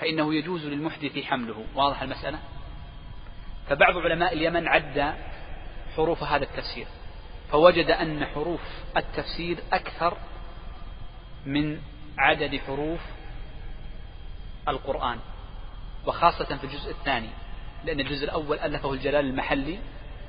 [0.00, 1.64] فإنه يجوز للمحدث حمله.
[1.74, 2.38] واضح المسألة؟
[3.68, 5.14] فبعض علماء اليمن عد
[5.96, 6.86] حروف هذا التفسير
[7.50, 8.60] فوجد أن حروف
[8.96, 10.16] التفسير أكثر
[11.46, 11.80] من
[12.18, 13.00] عدد حروف
[14.68, 15.18] القرآن
[16.06, 17.28] وخاصة في الجزء الثاني
[17.84, 19.78] لأن الجزء الأول ألفه الجلال المحلي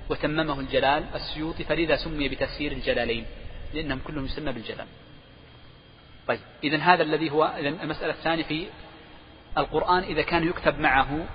[0.09, 3.25] وتممه الجلال السيوطي فلذا سمي بتفسير الجلالين
[3.73, 4.87] لأنهم كلهم يسمى بالجلال.
[6.27, 8.67] طيب إذا هذا الذي هو المسألة الثانية في
[9.57, 11.25] القرآن إذا كان يكتب معه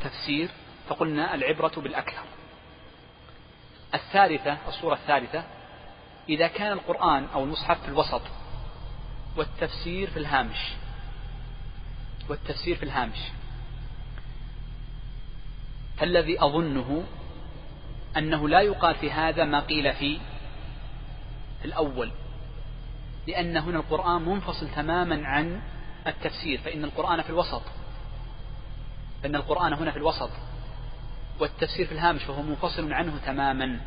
[0.00, 0.48] تفسير
[0.88, 2.24] فقلنا العبرة بالأكثر.
[3.94, 5.44] الثالثة الصورة الثالثة
[6.28, 8.22] إذا كان القرآن أو المصحف في الوسط
[9.38, 10.72] والتفسير في الهامش.
[12.28, 13.18] والتفسير في الهامش.
[15.96, 17.04] فالذي أظنه
[18.16, 20.18] أنه لا يقال في هذا ما قيل في
[21.64, 22.12] الأول.
[23.26, 25.60] لأن هنا القرآن منفصل تماما عن
[26.06, 27.62] التفسير فإن القرآن في الوسط.
[29.22, 30.30] فإن القرآن هنا في الوسط.
[31.40, 33.80] والتفسير في الهامش فهو منفصل عنه تماما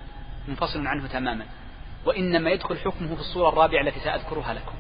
[0.48, 1.46] منفصل عنه تماما.
[2.06, 4.76] وإنما يدخل حكمه في الصورة الرابعة التي سأذكرها لكم.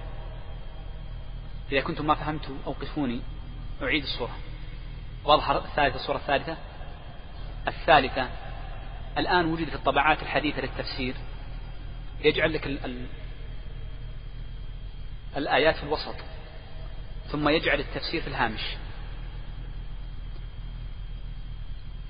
[1.72, 3.22] إذا كنتم ما فهمتم أوقفوني
[3.82, 4.38] أعيد الصورة.
[5.26, 6.58] واظهر الثالثة الصورة الثالثة.
[7.68, 8.30] الثالثة
[9.18, 11.16] الآن وجد في الطبعات الحديثة للتفسير
[12.24, 13.06] يجعل لك ال ال
[15.38, 16.16] الآيات في الوسط
[17.32, 18.62] ثم يجعل التفسير في الهامش.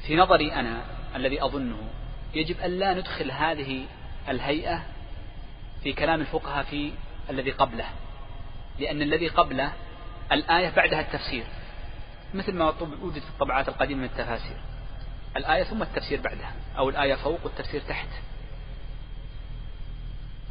[0.08, 1.90] في نظري أنا الذي أظنه
[2.34, 3.86] يجب أن لا ندخل هذه
[4.30, 4.86] الهيئة
[5.84, 6.92] في كلام الفقهاء في
[7.30, 7.90] الذي قبله.
[8.82, 9.72] لأن الذي قبله
[10.32, 11.44] الآية بعدها التفسير.
[12.34, 14.58] مثل ما وجد في الطبعات القديمة من التفاسير.
[15.38, 18.08] الآية ثم التفسير بعدها أو الآية فوق والتفسير تحت.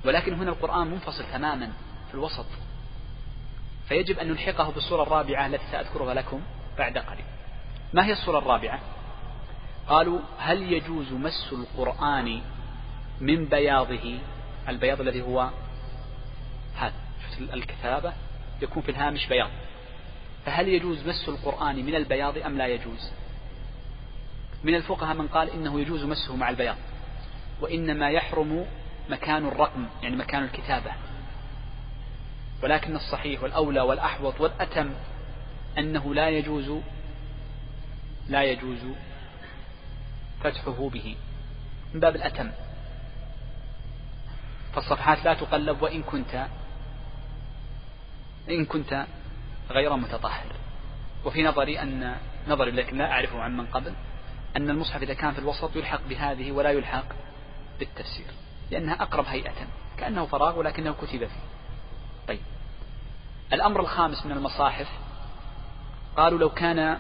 [0.05, 1.73] ولكن هنا القرآن منفصل تماما
[2.09, 2.47] في الوسط.
[3.89, 6.41] فيجب أن نلحقه بالصورة الرابعة التي سأذكرها لكم
[6.79, 7.25] بعد قليل.
[7.93, 8.81] ما هي الصورة الرابعة؟
[9.89, 12.41] قالوا هل يجوز مس القرآن
[13.21, 14.19] من بياضه؟
[14.69, 15.51] البياض الذي هو
[16.77, 17.10] هذا.
[17.39, 18.13] الكتابة
[18.63, 19.51] يكون في الهامش بياض.
[20.47, 23.13] فهل يجوز مس القرآن من البياض أم لا يجوز؟
[24.65, 26.77] من الفقهاء من قال إنه يجوز مسه مع البياض.
[27.61, 28.67] وإنما يحرم
[29.11, 30.91] مكان الرقم يعني مكان الكتابة.
[32.63, 34.91] ولكن الصحيح والأولى والأحوط والأتم
[35.79, 36.73] أنه لا يجوز
[38.29, 38.79] لا يجوز
[40.45, 41.17] فتحه به.
[41.95, 42.51] من باب الأتم.
[44.75, 46.47] فالصفحات لا تقلب وإن كنت
[48.53, 49.07] إن كنت
[49.71, 50.53] غير متطهر.
[51.25, 52.17] وفي نظري أن
[52.49, 53.93] نظري لكن لا أعرفه عن من قبل
[54.57, 57.05] أن المصحف إذا كان في الوسط يلحق بهذه ولا يلحق
[57.79, 58.27] بالتفسير
[58.71, 59.53] لأنها أقرب هيئة
[59.99, 61.27] كأنه فراغ ولكنه كتب فيه.
[62.29, 62.41] طيب.
[63.53, 64.89] الأمر الخامس من المصاحف
[66.17, 66.99] قالوا لو كان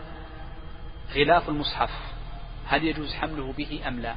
[1.14, 1.90] غلاف المصحف
[2.66, 4.14] هل يجوز حمله به أم لا؟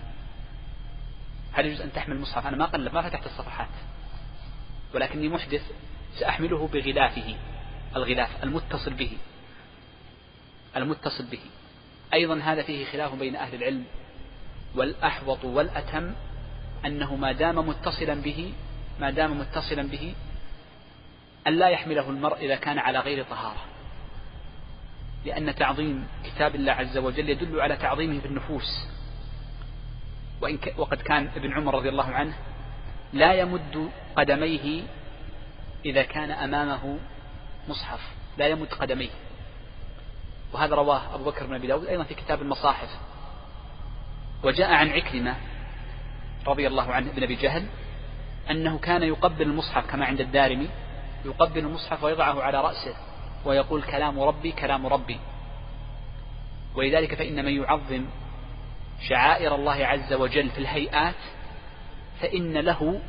[1.54, 3.70] هل يجوز أن تحمل المصحف؟ أنا ما قلب ما فتحت الصفحات
[4.94, 5.62] ولكني محدث
[6.20, 7.36] سأحمله بغلافه
[7.96, 9.18] الغلاف المتصل به
[10.78, 11.40] المتصل به.
[12.14, 13.84] أيضا هذا فيه خلاف بين أهل العلم
[14.76, 16.14] والأحوط والأتم
[16.86, 18.54] أنه ما دام متصلا به
[19.00, 20.16] ما دام متصلا به
[21.48, 23.62] أن لا يحمله المرء إذا كان على غير طهارة.
[25.26, 28.88] لأن تعظيم كتاب الله عز وجل يدل على تعظيمه في النفوس
[30.42, 30.74] وإن ك...
[30.78, 32.34] وقد كان ابن عمر رضي الله عنه
[33.14, 34.84] لا يمد قدميه
[35.86, 37.00] إذا كان أمامه
[37.70, 38.00] مصحف
[38.38, 39.10] لا يمد قدميه.
[40.54, 42.90] وهذا رواه أبو بكر بن أبي داود أيضا في كتاب المصاحف.
[44.44, 45.36] وجاء عن عكرمة
[46.48, 47.66] رضي الله عنه ابن أبي جهل
[48.52, 50.70] أنه كان يقبل المصحف كما عند الدارمي
[51.26, 52.96] يقبل المصحف ويضعه على رأسه
[53.46, 55.20] ويقول كلام ربي كلام ربي.
[56.76, 58.06] ولذلك فإن من يعظم
[59.10, 61.16] شعائر الله عز وجل في الهيئات
[62.22, 63.02] فإن له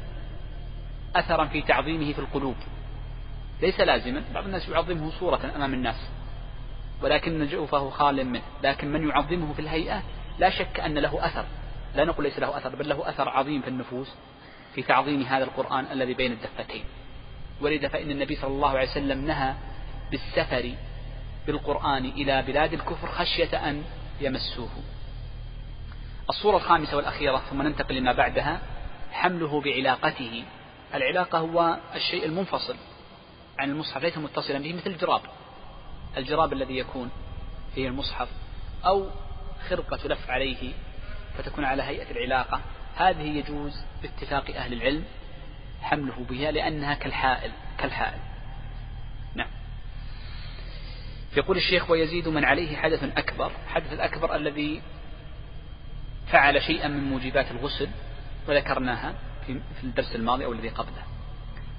[1.16, 2.56] أثرا في تعظيمه في القلوب.
[3.62, 4.22] ليس لازما.
[4.34, 6.08] بعض الناس يعظمه صورة أمام الناس
[7.02, 8.42] ولكن جوفه خال منه.
[8.62, 10.02] لكن من يعظمه في الهيئة
[10.38, 11.44] لا شك أن له أثر.
[11.94, 14.14] لا نقول ليس له أثر بل له أثر عظيم في النفوس
[14.74, 16.84] في تعظيم هذا القرآن الذي بين الدفتين.
[17.60, 19.54] ولذا فإن النبي صلى الله عليه وسلم نهى
[20.10, 20.74] بالسفر
[21.46, 23.82] بالقرآن إلى بلاد الكفر خشية أن
[24.20, 24.70] يمسوه.
[26.30, 28.60] الصورة الخامسة والأخيرة ثم ننتقل لما بعدها
[29.12, 30.44] حمله بعلاقته
[30.94, 32.76] العلاقة هو الشيء المنفصل
[33.58, 35.20] عن المصحف ليس متصلا به مثل الجراب.
[36.16, 37.10] الجراب الذي يكون
[37.74, 38.28] فيه المصحف
[38.86, 39.10] أو
[39.68, 40.72] خرقة لف عليه
[41.38, 42.60] فتكون على هيئة العلاقة.
[42.96, 45.04] هذه يجوز باتفاق أهل العلم
[45.82, 48.20] حمله بها لأنها كالحائل كالحائل.
[49.34, 49.50] نعم.
[51.36, 54.82] يقول الشيخ ويزيد من عليه حدث أكبر حدث الأكبر الذي
[56.26, 57.88] فعل شيئا من موجبات الغسل
[58.48, 59.14] وذكرناها.
[59.46, 61.02] في الدرس الماضي أو الذي قبله.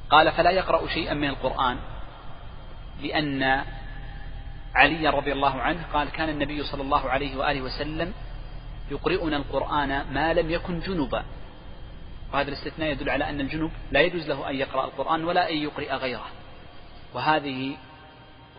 [0.10, 1.78] قال فلا يقرأ شيئا من القرآن
[3.02, 3.64] لأن
[4.76, 8.14] علي رضي الله عنه قال كان النبي صلى الله عليه وآله وسلم
[8.92, 11.24] يقرئنا القرآن ما لم يكن جنبا.
[12.34, 15.94] وهذا الاستثناء يدل على أن الجنب لا يجوز له أن يقرأ القرآن ولا أن يقرئ
[15.94, 16.26] غيره.
[17.14, 17.78] وهذه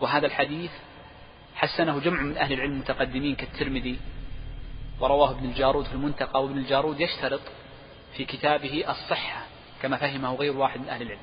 [0.01, 0.71] وهذا الحديث
[1.55, 3.99] حسنه جمع من أهل العلم المتقدمين كالترمذي
[4.99, 7.41] ورواه ابن الجارود في المنتقى وابن الجارود يشترط
[8.17, 9.41] في كتابه الصحة
[9.81, 11.19] كما فهمه غير واحد من أهل العلم.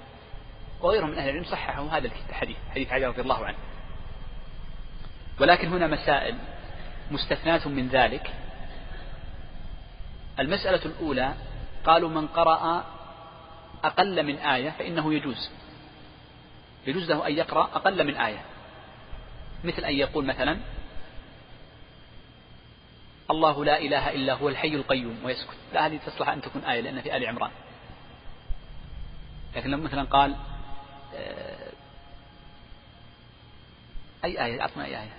[0.81, 3.57] وغيرهم من أهل العلم صححوا هذا الحديث حديث علي رضي الله عنه.
[5.41, 6.35] ولكن هنا مسائل
[7.11, 8.31] مستثناة من ذلك.
[10.39, 11.35] المسألة الأولى
[11.85, 12.85] قالوا من قرأ
[13.85, 15.51] أقل من آية فإنه يجوز.
[16.87, 18.43] يجوز له أن يقرأ أقل من آية.
[19.65, 20.59] مثل أن يقول مثلا
[23.31, 25.57] الله لا إله إلا هو الحي القيوم ويسكت.
[25.73, 27.51] لا هذه تصلح أن تكون آية لأن في آل عمران.
[29.57, 30.37] لكن لو مثلا قال
[31.15, 31.73] آه،
[34.25, 35.13] أي آية؟ أعطنا أي آية.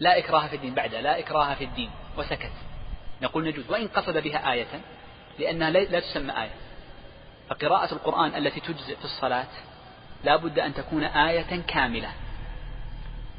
[0.00, 2.52] لا إكراه في الدين بعد لا إكراه في الدين وسكت.
[3.22, 3.70] نقول نجوز.
[3.70, 4.80] وإن قصد بها آية
[5.38, 6.54] لأنها لا تسمى آية.
[7.48, 9.46] فقراءة القرآن التي تجزئ في الصلاة
[10.24, 12.10] لا بد أن تكون آية كاملة.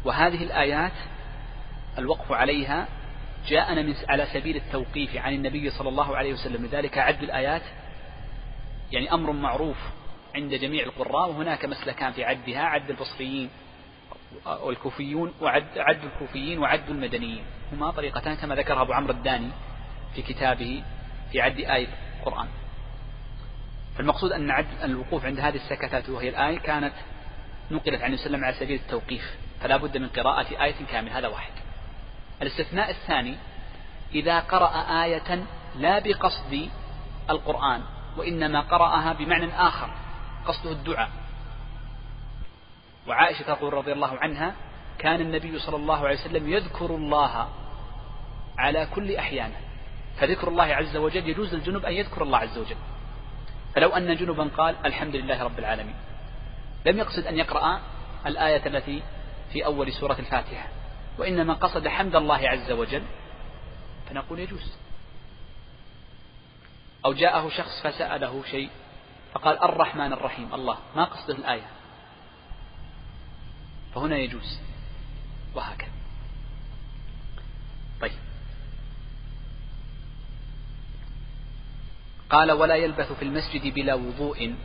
[0.05, 0.91] وهذه الآيات
[1.97, 2.87] الوقف عليها
[3.47, 7.61] جاءنا من على سبيل التوقيف عن النبي صلى الله عليه وسلم لذلك عد الآيات
[8.91, 9.77] يعني أمر معروف
[10.35, 13.49] عند جميع القراء وهناك مسلكان في عدها عد البصريين
[14.45, 17.43] والكوفيون وعد عد الكوفيين وعد المدنيين.
[17.73, 19.49] هما طريقتان كما ذكرها أبو عمرو الداني
[20.15, 20.83] في كتابه
[21.31, 21.87] في عد آية
[22.19, 22.47] القرآن.
[23.97, 26.93] فالمقصود أن عد الوقوف عند هذه السكتات وهي الآية كانت
[27.71, 31.51] نقلت عن وسلم على سبيل التوقيف فلا بد من قراءة آية كاملة هذا واحد.
[32.41, 33.35] الاستثناء الثاني
[34.13, 35.43] إذا قرأ آية
[35.75, 36.69] لا بقصد
[37.29, 37.81] القرآن
[38.17, 39.89] وإنما قرأها بمعنى آخر
[40.47, 41.09] قصده الدعاء.
[43.07, 44.53] وعائشة تقول رضي الله عنها
[44.97, 47.49] كان النبي صلى الله عليه وسلم يذكر الله
[48.57, 49.57] على كل أحيانه.
[50.17, 52.77] فذكر الله عز وجل يجوز للجنوب أن يذكر الله عز وجل.
[53.75, 55.95] فلو أن جنبا قال الحمد لله رب العالمين.
[56.85, 57.81] لم يقصد أن يقرأ
[58.25, 59.03] الآية التي
[59.53, 60.67] في أول سورة الفاتحة.
[61.17, 63.03] وإنما قصد حمد الله عز وجل
[64.09, 64.77] فنقول يجوز.
[67.05, 68.69] أو جاءه شخص فسأله شيء
[69.33, 71.67] فقال الرحمن الرحيم الله ما قصده الآية؟
[73.95, 74.59] فهنا يجوز.
[75.55, 75.89] وهكذا.
[78.01, 78.19] طيب.
[82.29, 84.55] قال ولا يلبث في المسجد بلا وضوء.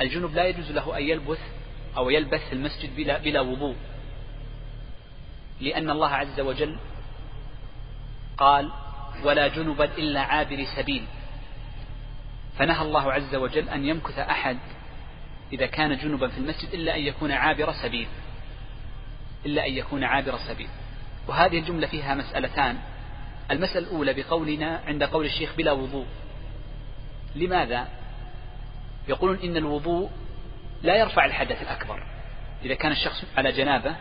[0.00, 1.40] الجنب لا يجوز له أن يلبث
[1.96, 3.76] أو يلبث في المسجد بلا, بلا وضوء.
[5.60, 6.76] لأن الله عز وجل
[8.38, 8.70] قال
[9.24, 11.04] ولا جنبا إلا عابر سبيل.
[12.58, 14.58] فنهى الله عز وجل أن يمكث أحد
[15.52, 18.08] إذا كان جنبا في المسجد إلا أن يكون عابر سبيل.
[19.46, 20.68] إلا أن يكون عابر سبيل.
[21.28, 22.78] وهذه الجملة فيها مسألتان.
[23.50, 26.06] المسألة الأولى بقولنا عند قول الشيخ بلا وضوء.
[27.34, 27.88] لماذا؟
[29.08, 30.10] يقولون إن الوضوء
[30.82, 32.06] لا يرفع الحدث الأكبر.
[32.64, 33.96] إذا كان الشخص على جنابة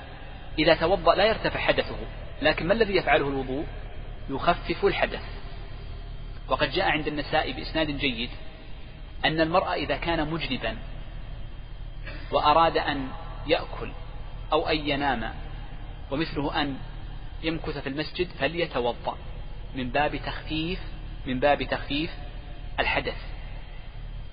[0.59, 1.97] إذا توضأ لا يرتفع حدثه
[2.41, 3.65] لكن ما الذي يفعله الوضوء؟
[4.29, 5.23] يخفف الحدث.
[6.47, 8.29] وقد جاء عند النساء بإسناد جيد
[9.25, 10.77] أن المرأة إذا كان مجنبا
[12.31, 13.07] وأراد أن
[13.47, 13.91] يأكل
[14.51, 15.33] أو أن ينام
[16.11, 16.77] ومثله أن
[17.43, 19.17] يمكث في المسجد فليتوضأ
[19.75, 20.79] من باب تخفيف
[21.25, 22.11] من باب تخفيف
[22.79, 23.17] الحدث.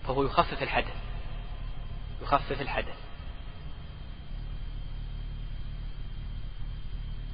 [0.04, 0.94] فهو يخفف الحدث
[2.22, 2.96] يخفف الحدث.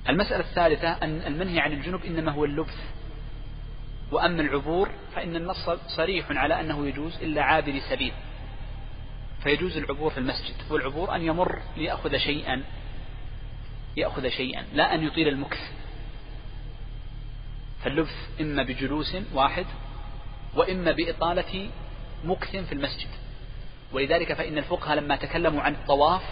[0.09, 2.77] المسألة الثالثة أن المنهي عن الجنوب إنما هو اللبث
[4.13, 8.13] وأما العبور فإن النص صريح على أنه يجوز إلا عابر سبيل
[9.43, 12.63] فيجوز العبور في المسجد والعبور أن يمر ليأخذ شيئا
[13.97, 15.61] يأخذ شيئا لا أن يطيل المكث.
[17.85, 19.67] فاللبث إما بجلوس واحد
[20.55, 21.71] وإما بإطالة
[22.25, 23.09] مكث في المسجد.
[23.93, 26.23] ولذلك فإن الفقهاء لما تكلموا عن الطواف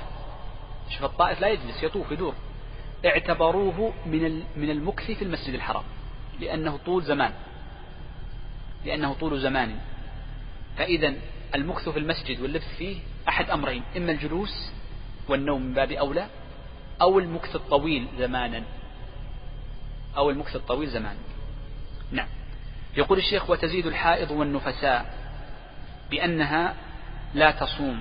[0.91, 2.35] شوف الطائف لا يجلس يطوف يدور.
[3.07, 5.85] اعتبروه من من المكث في المسجد الحرام
[6.41, 7.33] لأنه طول زمان.
[8.85, 9.77] لأنه طول زمان.
[10.79, 11.15] فإذا
[11.55, 12.97] المكث في المسجد واللبث فيه
[13.29, 14.71] أحد أمرين إما الجلوس
[15.29, 16.27] والنوم من باب أولى
[17.01, 18.63] أو المكث الطويل زمانا.
[20.17, 21.19] أو المكث الطويل زمانا.
[22.13, 22.29] نعم.
[22.97, 25.15] يقول الشيخ وتزيد الحائض والنفساء
[26.11, 26.75] بأنها
[27.35, 28.01] لا تصوم.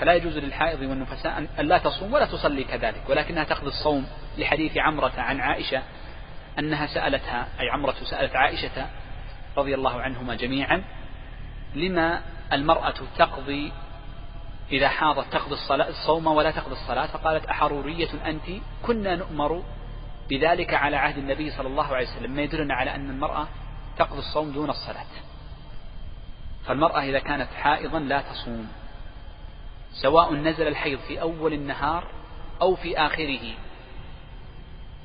[0.00, 4.06] فلا يجوز للحائض والنفساء أن لا تصوم ولا تصلي كذلك ولكنها تقضي الصوم
[4.38, 5.82] لحديث عمرة عن عائشة
[6.58, 8.86] أنها سألتها أي عمرة سألت عائشة
[9.56, 10.84] رضي الله عنهما جميعا
[11.74, 12.20] لما
[12.52, 13.72] المرأة تقضي
[14.72, 19.62] إذا حاضت تقضي الصلاة الصوم ولا تقضي الصلاة فقالت أحرورية أنت؟ كنا نؤمر
[20.30, 23.48] بذلك على عهد النبي صلى الله عليه وسلم ما يدلنا على أن المرأة
[23.98, 25.06] تقضي الصوم دون الصلاة.
[26.66, 28.68] فالمرأة إذا كانت حائضا لا تصوم.
[29.92, 32.04] سواء نزل الحيض في أول النهار
[32.62, 33.54] أو في آخره.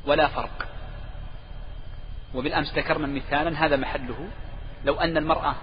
[0.06, 0.68] ولا فرق.
[2.34, 4.28] وبالأمس ذكرنا مثالا هذا محله.
[4.86, 5.56] لو أن المرأة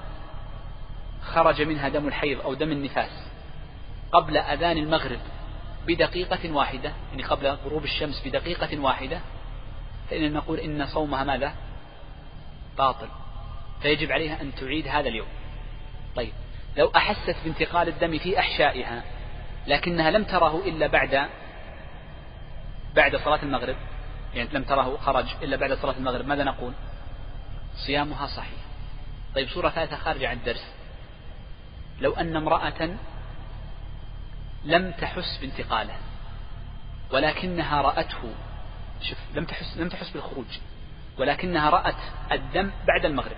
[1.22, 3.26] خرج منها دم الحيض أو دم النفاس
[4.12, 5.20] قبل أذان المغرب
[5.86, 9.20] بدقيقة واحدة يعني قبل غروب الشمس بدقيقة واحدة
[10.10, 11.54] فإن نقول إن صومها ماذا؟
[12.78, 13.08] باطل.
[13.82, 15.28] فيجب عليها أن تعيد هذا اليوم.
[16.16, 16.32] طيب.
[16.76, 19.02] لو أحست بانتقال الدم في أحشائها
[19.66, 21.28] لكنها لم تره إلا بعد
[22.94, 23.76] بعد صلاة المغرب
[24.34, 26.72] يعني لم تره خرج إلا بعد صلاة المغرب ماذا نقول؟
[27.74, 28.58] صيامها صحيح.
[29.34, 30.66] طيب صورة ثالثة خارجة عن الدرس.
[32.00, 32.90] لو أن امرأة
[34.64, 35.96] لم تحس بانتقاله
[37.10, 38.34] ولكنها رأته
[39.02, 40.58] شوف لم تحس لم تحس بالخروج
[41.18, 42.02] ولكنها رأت
[42.32, 43.36] الدم بعد المغرب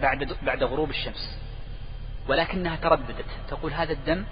[0.00, 1.38] بعد بعد غروب الشمس.
[2.28, 3.26] ولكنها ترددت.
[3.48, 4.24] تقول هذا الدم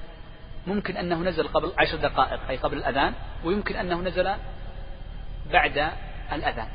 [0.67, 3.15] ممكن أنه نزل قبل عشر دقائق أي قبل الأذان
[3.45, 4.35] ويمكن أنه نزل
[5.53, 5.91] بعد
[6.33, 6.69] الأذان.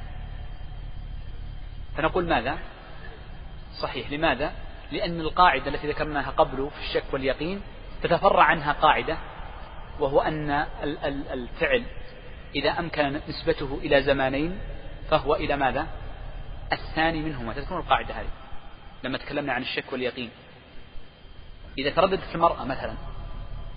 [1.97, 2.57] فنقول ماذا؟
[3.81, 4.11] صحيح.
[4.11, 4.51] لماذا؟
[4.91, 7.61] لأن القاعدة التي ذكرناها قبل في الشك واليقين
[8.03, 9.17] تتفرع عنها قاعدة
[9.99, 10.65] وهو أن
[11.33, 11.83] الفعل
[12.55, 14.59] إذا أمكن نسبته إلى زمانين
[15.09, 15.87] فهو إلى ماذا؟
[16.73, 17.53] الثاني منهما.
[17.53, 18.29] تذكرون القاعدة هذه؟
[19.03, 20.29] لما تكلمنا عن الشك واليقين.
[21.77, 22.93] إذا ترددت المرأة مثلا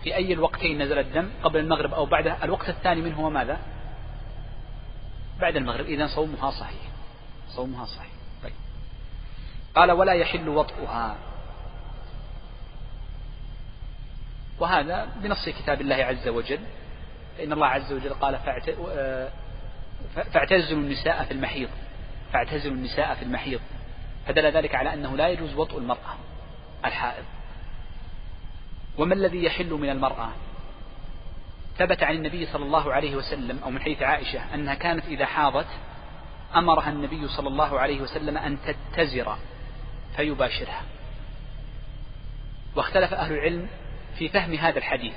[0.02, 3.58] في أي الوقتين نزل الدم قبل المغرب أو بعده الوقت الثاني منه هو ماذا؟
[5.40, 6.80] بعد المغرب إذا صومها صحيح.
[7.48, 8.10] صومها صحيح.
[8.42, 8.52] طيب.
[9.74, 11.16] قال ولا يحل وطئها.
[14.58, 16.60] وهذا بنص كتاب الله عز وجل.
[17.38, 18.38] فإن الله عز وجل قال
[20.32, 21.68] فاعتزلوا النساء في المحيض.
[22.32, 23.60] فاعتزلوا النساء في المحيض.
[24.26, 26.16] فدل ذلك على أنه لا يجوز وطء المرأة
[26.84, 27.24] الحائض.
[28.98, 30.30] وما الذي يحل من المرأة؟
[31.78, 35.66] ثبت عن النبي صلى الله عليه وسلم أو من حيث عائشة أنها كانت إذا حاضت
[36.56, 39.36] أمرها النبي صلى الله عليه وسلم أن تتزر
[40.16, 40.82] فيباشرها.
[42.76, 43.68] واختلف أهل العلم
[44.18, 45.14] في فهم هذا الحديث.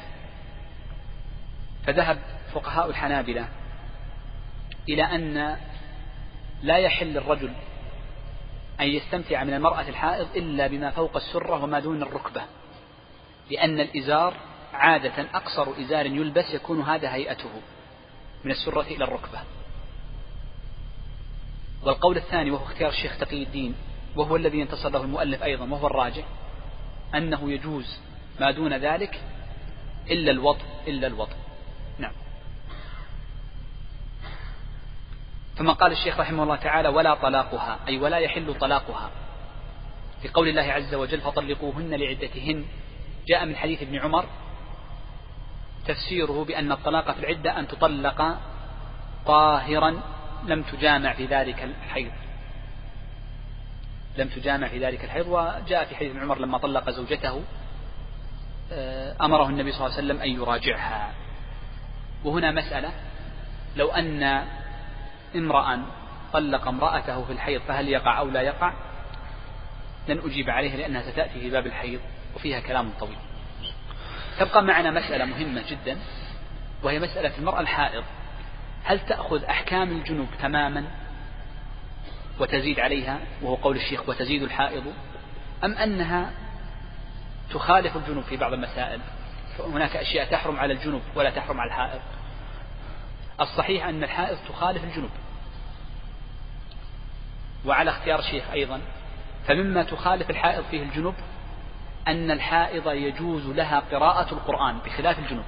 [1.86, 2.20] فذهب
[2.54, 3.48] فقهاء الحنابلة
[4.90, 5.58] إلى أن
[6.64, 7.54] لا يحل الرجل
[8.80, 12.42] أن يستمتع من المرأة الحائض إلا بما فوق السرة وما دون الركبة.
[13.52, 14.34] لأن الإزار
[14.74, 17.50] عادة أقصر إزار يلبس يكون هذا هيئته
[18.44, 19.40] من السرة إلى الركبة.
[21.84, 23.76] والقول الثاني وهو اختيار الشيخ تقي الدين
[24.16, 26.24] وهو الذي ينتصر له المؤلف أيضا وهو الراجح
[27.16, 28.00] أنه يجوز
[28.40, 29.22] ما دون ذلك
[30.10, 31.36] إلا الوضع إلا الوضع
[31.98, 32.14] نعم.
[35.56, 39.12] ثم قال الشيخ رحمه الله تعالى ولا طلاقها أي ولا يحل طلاقها.
[40.22, 42.66] في قول الله عز وجل فطلقوهن لعدتهن
[43.32, 44.26] جاء من حديث ابن عمر
[45.88, 48.38] تفسيره بأن الطلاق في العدة أن تطلق
[49.26, 50.02] طاهرا
[50.46, 52.12] لم تجامع في ذلك الحيض.
[54.18, 57.44] لم تجامع في ذلك الحيض وجاء في حديث ابن عمر لما طلق زوجته
[58.72, 61.14] آه، أمره النبي صلى الله عليه وسلم أن يراجعها.
[62.24, 62.92] وهنا مسألة
[63.76, 64.46] لو أن
[65.36, 65.86] امرأ
[66.34, 68.74] طلق امرأته في الحيض فهل يقع أو لا يقع؟
[70.08, 72.00] لن أجيب عليها لأنها ستأتي في باب الحيض.
[72.36, 73.18] وفيها كلام طويل.
[74.40, 76.00] تبقى معنا مسألة مهمة جدا
[76.84, 78.04] وهي مسألة المرأة الحائض.
[78.84, 80.86] هل تأخذ أحكام الجنوب تماما
[82.40, 84.84] وتزيد عليها؟ وهو قول الشيخ وتزيد الحائض.
[85.64, 86.32] أم أنها
[87.54, 89.02] تخالف الجنوب في بعض المسائل؟
[89.58, 92.02] فهناك أشياء تحرم على الجنوب ولا تحرم على الحائض.
[93.42, 95.12] الصحيح أن الحائض تخالف الجنوب.
[97.66, 98.82] وعلى اختيار الشيخ أيضا
[99.48, 101.16] فمما تخالف الحائض فيه الجنوب
[102.08, 105.46] أن الحائض يجوز لها قراءة القرآن بخلاف الجنوب.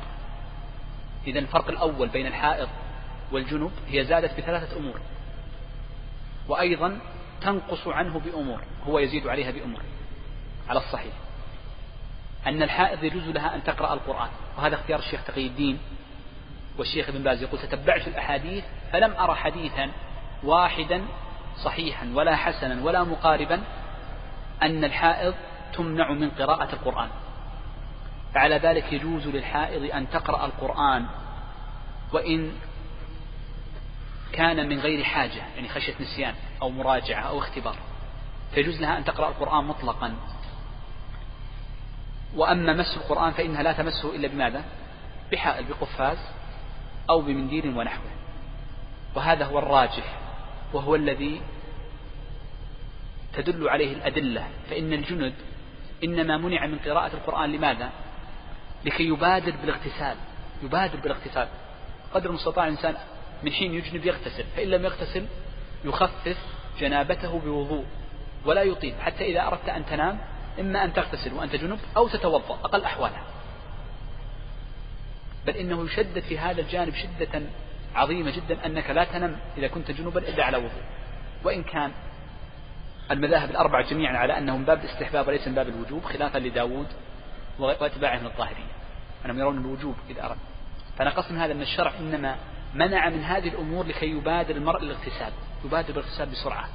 [1.28, 2.70] إذا الفرق الأول بين الحائض
[3.32, 5.00] والجنوب هي زادت بثلاثة أمور.
[6.48, 7.00] وأيضا
[7.42, 9.82] تنقص عنه بأمور هو يزيد عليها بأمور.
[10.70, 11.14] على الصحيح.
[12.48, 14.30] أن الحائض يجوز لها أن تقرأ القرآن.
[14.58, 15.80] وهذا اختيار الشيخ تقي الدين.
[16.78, 19.92] والشيخ ابن باز يقول تتبعت الأحاديث فلم أرى حديثا
[20.44, 21.02] واحدا
[21.64, 23.62] صحيحا ولا حسنا ولا مقاربا
[24.64, 25.34] أن الحائض
[25.74, 27.10] تمنع من قراءة القرآن.
[28.34, 31.06] فعلى ذلك يجوز للحائض أن تقرأ القرآن
[32.14, 32.52] وإن
[34.34, 37.76] كان من غير حاجة يعني خشية نسيان أو مراجعة أو اختبار.
[38.54, 40.16] فيجوز لها أن تقرأ القرآن مطلقا.
[42.36, 44.64] وأما مس القرآن فإنها لا تمسه إلا بماذا؟
[45.32, 46.18] بحائل بقفاز
[47.10, 48.12] أو بمنديل ونحوه.
[49.16, 50.18] وهذا هو الراجح
[50.74, 51.42] وهو الذي
[53.34, 54.48] تدل عليه الأدلة.
[54.70, 55.34] فإن الجند
[56.04, 57.90] إنما منع من قراءة القرآن لماذا؟
[58.86, 60.16] لكي يبادر بالاغتسال
[60.64, 61.48] يبادر بالاغتسال.
[62.14, 62.96] قدر المستطاع الإنسان
[63.44, 65.26] من حين يجنب يغتسل فإن لم يغتسل
[65.86, 66.38] يخفف
[66.80, 67.86] جنابته بوضوء
[68.46, 70.20] ولا يطيل حتى إذا أردت أن تنام
[70.60, 73.24] إما أن تغتسل وأنت جنب أو تتوضأ أقل أحوالها.
[75.48, 77.42] بل إنه يشدد في هذا الجانب شدة
[77.96, 80.84] عظيمة جدا أنك لا تنم إذا كنت جنوبا إلا على وضوء.
[81.44, 81.92] وإن كان
[83.12, 86.88] المذاهب الأربعة جميعا على أنه من باب الاستحباب وليس من باب الوجوب خلافا لداود
[87.60, 88.74] واتباعه من الظاهرية
[89.26, 90.38] أنهم يرون الوجوب إذا أرد
[90.98, 92.36] فنقص من هذا أن الشرع إنما
[92.74, 95.34] منع من هذه الأمور لكي يبادر المرء الاغتسال
[95.66, 96.70] يبادر بالاغتسال بسرعة.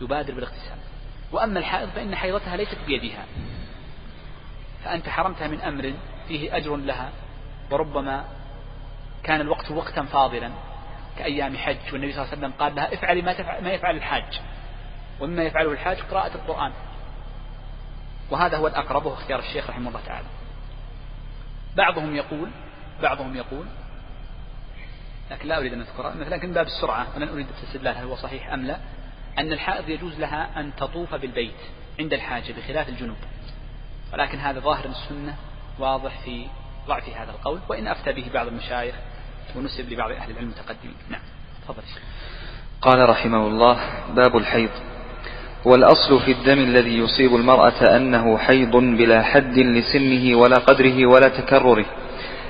[0.00, 0.78] يبادر بالاغتسال.
[1.32, 3.24] وأما الحائض فإن حيضتها ليست بيدها.
[4.84, 5.92] فأنت حرمتها من أمر
[6.28, 7.10] فيه أجر لها
[7.70, 8.24] وربما
[9.22, 10.50] كان الوقت وقتا فاضلا
[11.18, 14.40] كأيام حج والنبي صلى الله عليه وسلم قال لها افعلي ما, تفعل ما يفعل الحاج.
[15.20, 16.72] ومما يفعله الحاج قراءة القرآن.
[18.30, 20.26] وهذا هو الأقرب وهو اختيار الشيخ رحمه الله تعالى.
[21.76, 22.50] بعضهم يقول
[23.02, 23.66] بعضهم يقول
[25.30, 28.66] لكن لا أريد أن أذكره لكن باب السرعة أنا أريد الاستدلال هل هو صحيح أم
[28.66, 28.76] لا.
[29.38, 31.54] أن الحائض يجوز لها أن تطوف بالبيت
[31.98, 33.16] عند الحاجة بخلاف الجنوب.
[34.12, 35.36] ولكن هذا ظاهر السنة
[35.78, 36.46] واضح في
[36.86, 38.94] ضعف هذا القول وإن أفتى به بعض المشايخ
[39.56, 40.96] ونسب لبعض أهل العلم المتقدمين.
[41.08, 41.20] نعم
[41.62, 41.82] تفضل.
[42.82, 44.70] قال رحمه الله باب الحيض.
[45.64, 51.84] والأصل في الدم الذي يصيب المرأة أنه حيض بلا حد لسنه ولا قدره ولا تكرره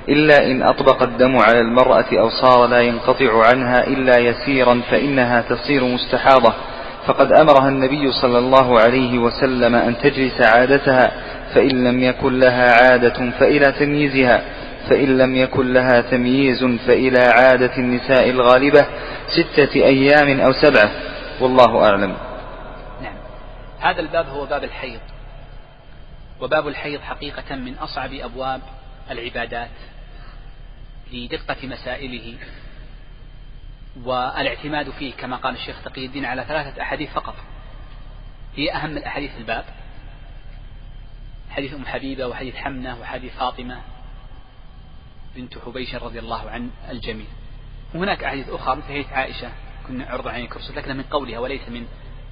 [0.09, 5.85] إلا إن أطبق الدم على المرأة أو صار لا ينقطع عنها إلا يسيرا فإنها تصير
[5.85, 6.55] مستحاضة.
[7.07, 11.11] فقد أمرها النبي صلى الله عليه وسلم أن تجلس عادتها
[11.55, 14.43] فإن لم يكن لها عادة فإلى تمييزها
[14.91, 18.87] فإن لم يكن لها تمييز فإلى عادة النساء الغالبة
[19.29, 20.91] ستة أيام أو سبعة
[21.41, 22.15] والله أعلم.
[23.81, 25.01] هذا الباب هو باب الحيض.
[26.41, 28.63] وباب الحيض حقيقة من أصعب أبواب
[29.11, 29.71] العبادات
[31.13, 32.39] لدقة مسائله.
[34.05, 37.35] والإعتماد فيه كما قال الشيخ تقي الدين على ثلاثة أحاديث فقط.
[38.57, 39.65] هي أهم الأحاديث في الباب.
[41.51, 43.81] حديث أم حبيبة وحديث حمنة وحديث فاطمة
[45.37, 47.27] بنت حبيش رضي الله عن الجميع.
[47.95, 49.51] وهناك أحاديث أخرى مثل حديث عائشة
[49.89, 51.87] كنا عرض عن كرسي لكنها من قولها وليس من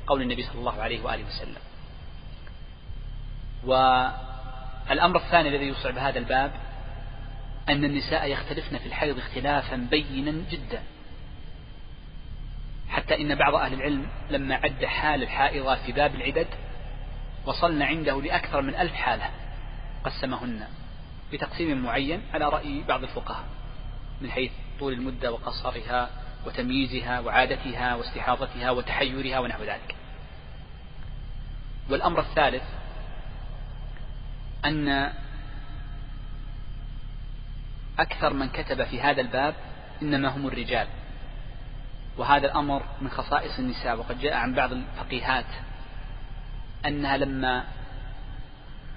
[0.09, 1.63] قول النبي صلى الله عليه وآله وسلم.
[3.65, 6.53] والأمر الثاني الذي يصعب هذا الباب
[7.69, 10.83] أن النساء يختلفن في الحيض اختلافا بينا جدا.
[12.89, 16.47] حتى إن بعض أهل العلم لما عد حال الحائضات في باب العدد
[17.47, 19.31] وصلنا عنده لأكثر من ألف حالة
[20.05, 20.67] قسمهن
[21.33, 23.45] بتقسيم معين على رأي بعض الفقهاء
[24.21, 26.11] من حيث طول المدة وقصرها
[26.47, 29.95] وتمييزها وعادتها واستحاضتها وتحيرها ونحو ذلك.
[31.91, 32.63] والأمر الثالث
[34.65, 35.13] أن
[37.99, 39.55] أكثر من كتب في هذا الباب
[40.03, 40.87] إنما هم الرجال
[42.17, 45.45] وهذا الأمر من خصائص النساء وقد جاء عن بعض الفقيهات
[46.87, 47.65] أنها لما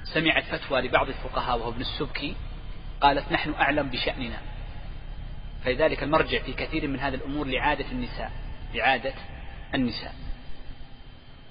[0.03, 2.35] سمعت فتوى لبعض الفقهاء وهو ابن السبكي
[3.01, 4.37] قالت نحن أعلم بشأننا.
[5.65, 8.31] فلذلك المرجع في كثير من هذه الأمور لعادة النساء
[8.73, 9.13] لعادة
[9.75, 10.15] النساء.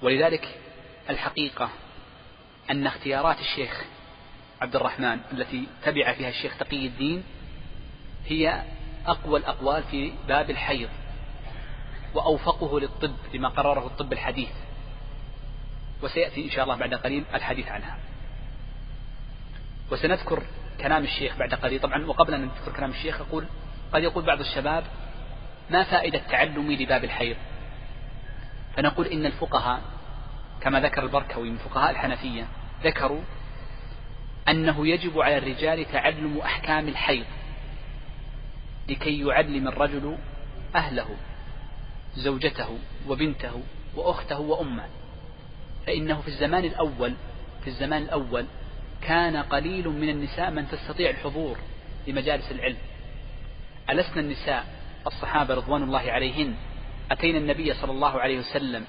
[0.01, 0.60] ولذلك
[1.09, 1.69] الحقيقة
[2.71, 3.83] أن اختيارات الشيخ
[4.61, 7.23] عبد الرحمن التي تبع فيها الشيخ تقي الدين
[8.25, 8.63] هي
[9.07, 10.89] أقوى الأقوال في باب الحيض
[12.13, 14.49] وأوفقه للطب لما قرره الطب الحديث
[16.03, 17.97] وسيأتي إن شاء الله بعد قليل الحديث عنها.
[19.91, 20.43] وسنذكر
[20.81, 21.79] كلام الشيخ بعد قليل.
[21.79, 23.45] طبعا وقبل أن نذكر كلام الشيخ أقول
[23.93, 24.83] قد يقول بعض الشباب
[25.69, 27.37] ما فائدة تعلمي لباب الحيض؟
[28.75, 29.81] فنقول إن الفقهاء
[30.61, 32.47] كما ذكر البركوي من فقهاء الحنفية
[32.83, 33.21] ذكروا
[34.49, 37.25] أنه يجب على الرجال تعلم أحكام الحيض
[38.89, 40.17] لكي يعلم الرجل
[40.75, 41.15] أهله
[42.15, 43.61] زوجته وبنته
[43.95, 44.85] وأخته وأمه.
[45.87, 47.13] فإنه في الزمان الأول
[47.61, 48.45] في الزمان الأول
[49.01, 51.57] كان قليل من النساء من تستطيع الحضور
[52.07, 52.77] لمجالس العلم.
[53.89, 54.65] ألسنا النساء
[55.07, 56.55] الصحابة رضوان الله عليهن
[57.11, 58.85] أتينا النبي صلى الله عليه وسلم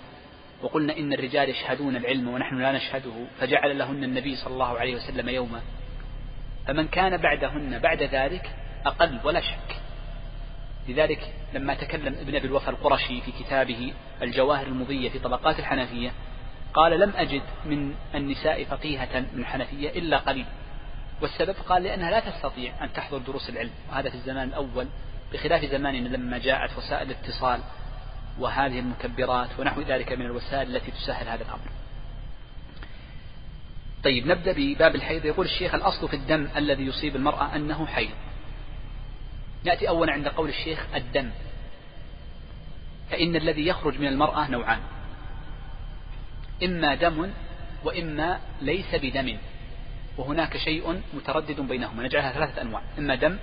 [0.62, 5.28] وقلنا إن الرجال يشهدون العلم ونحن لا نشهده فجعل لهن النبي صلى الله عليه وسلم
[5.28, 5.60] يوما.
[6.66, 8.50] فمن كان بعدهن بعد ذلك
[8.86, 9.76] أقل ولا شك.
[10.88, 13.92] لذلك لما تكلم ابن أبي الوفا القرشي في كتابه
[14.22, 16.12] الجواهر المضية في طبقات الحنفية
[16.74, 20.46] قال لم أجد من النساء فقيهة من الحنفية إلا قليل.
[21.22, 24.86] والسبب قال لأنها لا تستطيع أن تحضر دروس العلم وهذا في الزمان الأول
[25.32, 27.60] بخلاف زماننا لما جاءت وسائل الاتصال.
[28.39, 31.68] وهذه المكبرات ونحو ذلك من الوسائل التي تسهل هذا الأمر.
[34.05, 35.24] طيب نبدأ بباب الحيض.
[35.24, 38.14] يقول الشيخ الأصل في الدم الذي يصيب المرأة أنه حيض.
[39.64, 41.30] نأتي أولا عند قول الشيخ الدم.
[43.11, 44.80] فإن الذي يخرج من المرأة نوعان.
[46.62, 47.30] إما دم
[47.85, 49.39] وإما ليس بدم.
[50.16, 52.03] وهناك شيء متردد بينهما.
[52.03, 52.83] نجعلها ثلاثة أنواع.
[52.99, 53.39] إما دم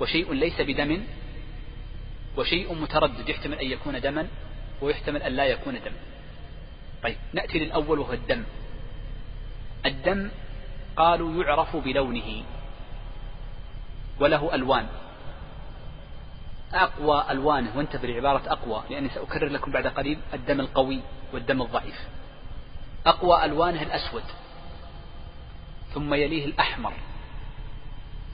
[0.00, 1.02] وشيء ليس بدم
[2.36, 4.28] وشيء متردد يحتمل أن يكون دما
[4.80, 5.92] ويحتمل أن لا يكون دم.
[7.02, 8.44] طيب نأتي للأول وهو الدم.
[9.86, 10.30] الدم
[10.96, 12.44] قالوا يعرف بلونه
[14.20, 14.86] وله ألوان.
[16.74, 21.00] أقوى ألوانه وانتبه لعبارة أقوى لأني سأكرر لكم بعد قليل الدم القوي
[21.32, 22.08] والدم الضعيف.
[23.06, 24.24] أقوى ألوانه الأسود
[25.94, 26.92] ثم يليه الأحمر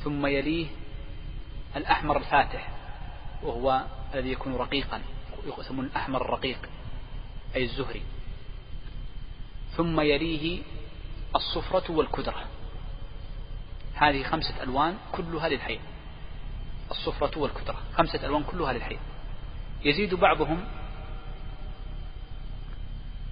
[0.04, 0.66] ثم يليه
[1.76, 2.68] الأحمر الفاتح.
[3.42, 3.84] وهو
[4.14, 5.02] الذي يكون رقيقا
[5.58, 6.58] يسمون الأحمر الرقيق
[7.56, 8.02] أي الزهري.
[9.76, 10.62] ثم يليه
[11.36, 12.44] الصفرة والكدرة.
[13.94, 15.80] هذه خمسة ألوان كلها للحيض
[16.90, 18.98] الصفرة والكدرة خمسة ألوان كلها للحيض
[19.84, 20.64] يزيد بعضهم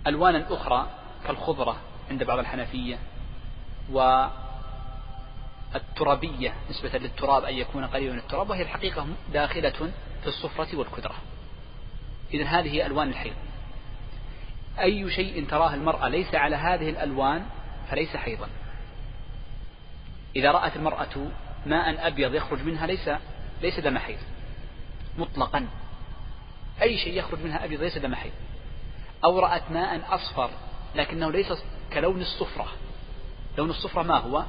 [0.06, 0.90] ألوانا أخرى
[1.26, 1.76] كالخضرة
[2.10, 2.98] عند بعض الحنفية
[5.74, 9.90] والترابية نسبة للتراب أن يكون قريبا من التراب وهي الحقيقة داخلة
[10.22, 11.14] في الصفرة والكدرة.
[12.34, 13.34] إذا هذه ألوان الحيض.
[14.80, 17.46] أي شيء تراه المرأة ليس على هذه الألوان
[17.90, 18.48] فليس حيضا.
[20.36, 21.30] إذا رأت المرأة
[21.66, 23.10] ماء أبيض يخرج منها ليس
[23.62, 24.18] ليس دم حيض.
[25.18, 25.66] مطلقا.
[26.82, 28.32] أي شيء يخرج منها أبيض ليس دم حيض.
[29.24, 30.50] أو رأت ماء أصفر
[30.94, 31.52] لكنه ليس
[31.92, 32.68] كلون الصفرة.
[33.58, 34.44] لون الصفرة ما هو؟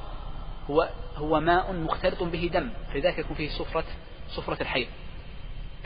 [0.70, 3.84] هو هو ماء مختلط به دم فلذلك يكون فيه صفرة
[4.28, 4.88] صفرة الحيض.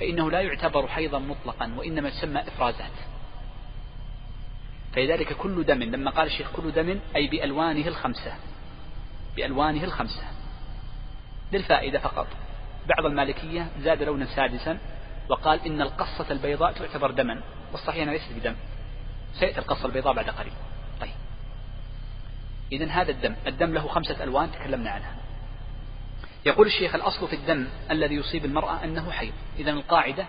[0.01, 2.93] فإنه لا يعتبر حيضا مطلقا وإنما يسمى إفرازات.
[4.93, 8.35] فلذلك كل دم لما قال الشيخ كل دم أي بألوانه الخمسة.
[9.37, 10.22] بألوانه الخمسة.
[11.53, 12.27] للفائدة فقط.
[12.89, 14.79] بعض المالكية زاد لونا سادسا
[15.29, 18.55] وقال إن القصة البيضاء تعتبر دما والصحيح أنها ليست بدم.
[19.35, 20.53] سيأتي القصة البيضاء بعد قليل.
[22.73, 25.17] إذا هذا الدم الدم له خمسة ألوان تكلمنا عنها.
[26.47, 30.27] يقول الشيخ الأصل في الدم الذي يصيب المرأة أنه حيض إذا القاعدة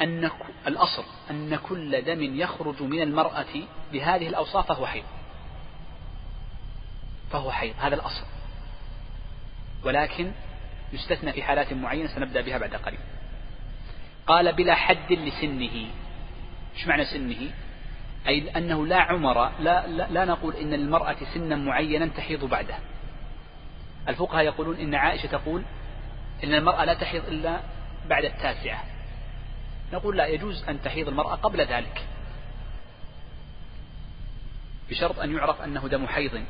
[0.00, 0.30] أن
[0.66, 3.54] الأصل أن كل دم يخرج من المرأة
[3.92, 5.04] بهذه الأوصاف فهو حيض
[7.30, 8.24] فهو حيض هذا الأصل.
[9.84, 10.32] ولكن
[10.92, 13.00] يستثنى في حالات معينة سنبدأ بها بعد قليل.
[14.26, 15.86] قال بلا حد لسنه.
[16.76, 17.50] إيش معنى سنه؟
[18.28, 22.78] أي أنه لا عمر لا, لا, لا نقول إن للمرأة سنا معينا تحيض بعده.
[24.08, 25.62] الفقهاء يقولون إن عائشة تقول
[26.44, 27.60] إن المرأة لا تحيض إلا
[28.08, 28.84] بعد التاسعة.
[29.92, 32.04] نقول لا يجوز أن تحيض المرأة قبل ذلك.
[34.90, 36.44] بشرط أن يعرف أنه دم حيض.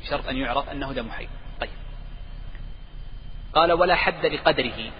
[0.00, 1.28] بشرط أن يعرف أنه دم حيض.
[1.60, 1.70] طيب.
[3.52, 4.90] قال ولا حد لقدره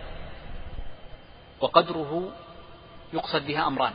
[1.61, 2.33] وقدره
[3.13, 3.93] يقصد بها أمران.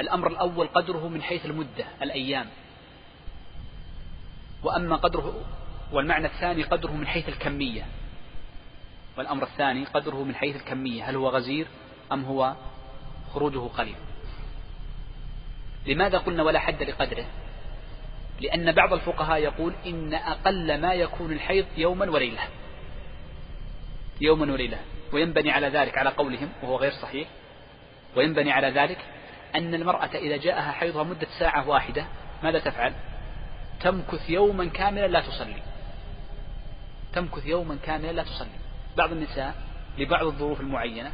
[0.00, 2.46] الأمر الأول قدره من حيث المدة الأيام.
[4.62, 5.44] وأما قدره
[5.92, 7.86] والمعنى الثاني قدره من حيث الكمية.
[9.18, 11.66] والأمر الثاني قدره من حيث الكمية هل هو غزير
[12.12, 12.54] أم هو
[13.34, 13.96] خروجه قليل.
[15.86, 17.26] لماذا قلنا ولا حد لقدره؟
[18.40, 22.42] لأن بعض الفقهاء يقول إن أقل ما يكون الحيض يوما وليلة.
[24.20, 24.78] يوما وليلة.
[25.12, 27.28] وينبني على ذلك على قولهم وهو غير صحيح.
[28.16, 28.98] وينبني على ذلك
[29.56, 32.04] أن المرأة إذا جاءها حيضها مدة ساعة واحدة
[32.42, 32.92] ماذا تفعل؟
[33.80, 35.62] تمكث يوما كاملا لا تصلي.
[37.12, 38.58] تمكث يوما كاملا لا تصلي.
[38.96, 39.54] بعض النساء
[39.98, 41.12] لبعض الظروف المعينة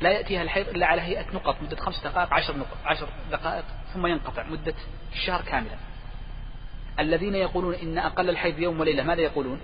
[0.00, 3.64] لا يأتيها الحيض إلا على هيئة نقط مدة خمس دقائق عشر نقط عشر دقائق
[3.94, 4.74] ثم ينقطع مدة
[5.12, 5.76] الشهر كاملا.
[6.98, 9.60] الذين يقولون إن أقل الحيض يوم وليلة ماذا يقولون؟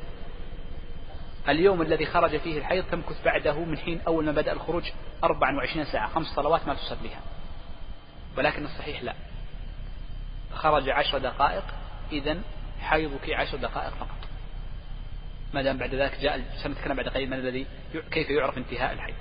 [1.48, 4.90] اليوم الذي خرج فيه الحيض تمكث بعده من حين أول ما بدأ الخروج
[5.24, 7.20] 24 ساعة خمس صلوات ما تصليها.
[8.36, 9.14] ولكن الصحيح لا.
[10.54, 11.64] خرج عشر دقائق
[12.12, 12.38] إذا
[12.80, 14.28] حيضك عشر دقائق فقط.
[15.54, 17.66] ما دام بعد ذلك جاء سنتكلم بعد قليل من الذي
[18.10, 19.14] كيف يعرف انتهاء الحيض؟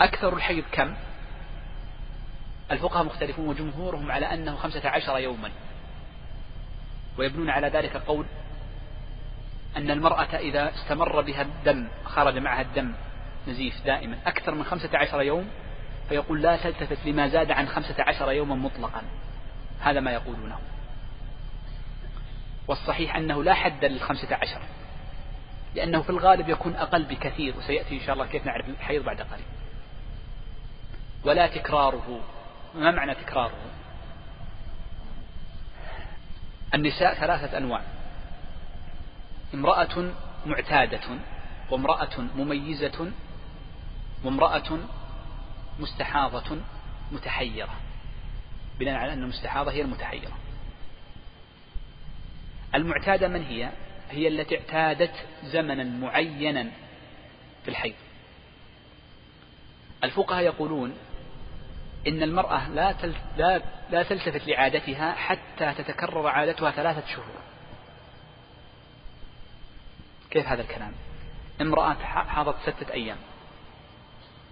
[0.00, 0.96] أكثر الحيض كم؟
[2.70, 5.50] الفقهاء مختلفون وجمهورهم على أنه خمسة عشر يوما.
[7.18, 8.26] ويبنون على ذلك قول
[9.76, 12.92] أن المرأة إذا استمر بها الدم خرج معها الدم
[13.48, 15.48] نزيف دائما أكثر من خمسة عشر يوم
[16.08, 19.02] فيقول لا تلتفت لما زاد عن خمسة عشر يوما مطلقا.
[19.80, 20.58] هذا ما يقولونه.
[22.68, 24.60] والصحيح أنه لا حد للخمسة عشر
[25.74, 29.44] لأنه في الغالب يكون أقل بكثير وسيأتي إن شاء الله كيف نعرف الحيض بعد قليل.
[31.24, 32.20] ولا تكراره.
[32.74, 33.58] ما معنى تكراره؟
[36.74, 37.82] النساء ثلاثة أنواع.
[39.54, 40.12] امرأة
[40.46, 41.18] معتادة
[41.70, 43.12] وامرأة مميزة
[44.24, 44.78] وامرأة
[45.78, 46.56] مستحاضة
[47.12, 47.74] متحيرة
[48.78, 50.32] بناء على أن المستحاضة هي المتحيرة
[52.74, 53.70] المعتادة من هي
[54.10, 55.14] هي التي اعتادت
[55.44, 56.70] زمنا معينا
[57.64, 57.94] في الحيض
[60.04, 60.96] الفقهاء يقولون
[62.06, 62.94] إن المرأة لا
[63.36, 67.42] لا لا تلتفت لعادتها حتى تتكرر عادتها ثلاثة شهور.
[70.30, 70.92] كيف هذا الكلام؟
[71.60, 73.18] امرأة حاضت ستة أيام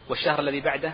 [0.09, 0.93] والشهر الذي بعده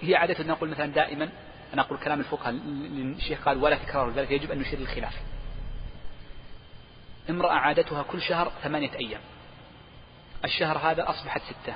[0.00, 1.28] هي عادة نقول مثلا دائما
[1.74, 5.14] أنا أقول كلام الفقهاء الشيخ قال ولا تكرار ذلك يجب أن نشير للخلاف.
[7.30, 9.20] امرأة عادتها كل شهر ثمانية أيام.
[10.44, 11.74] الشهر هذا أصبحت ستة.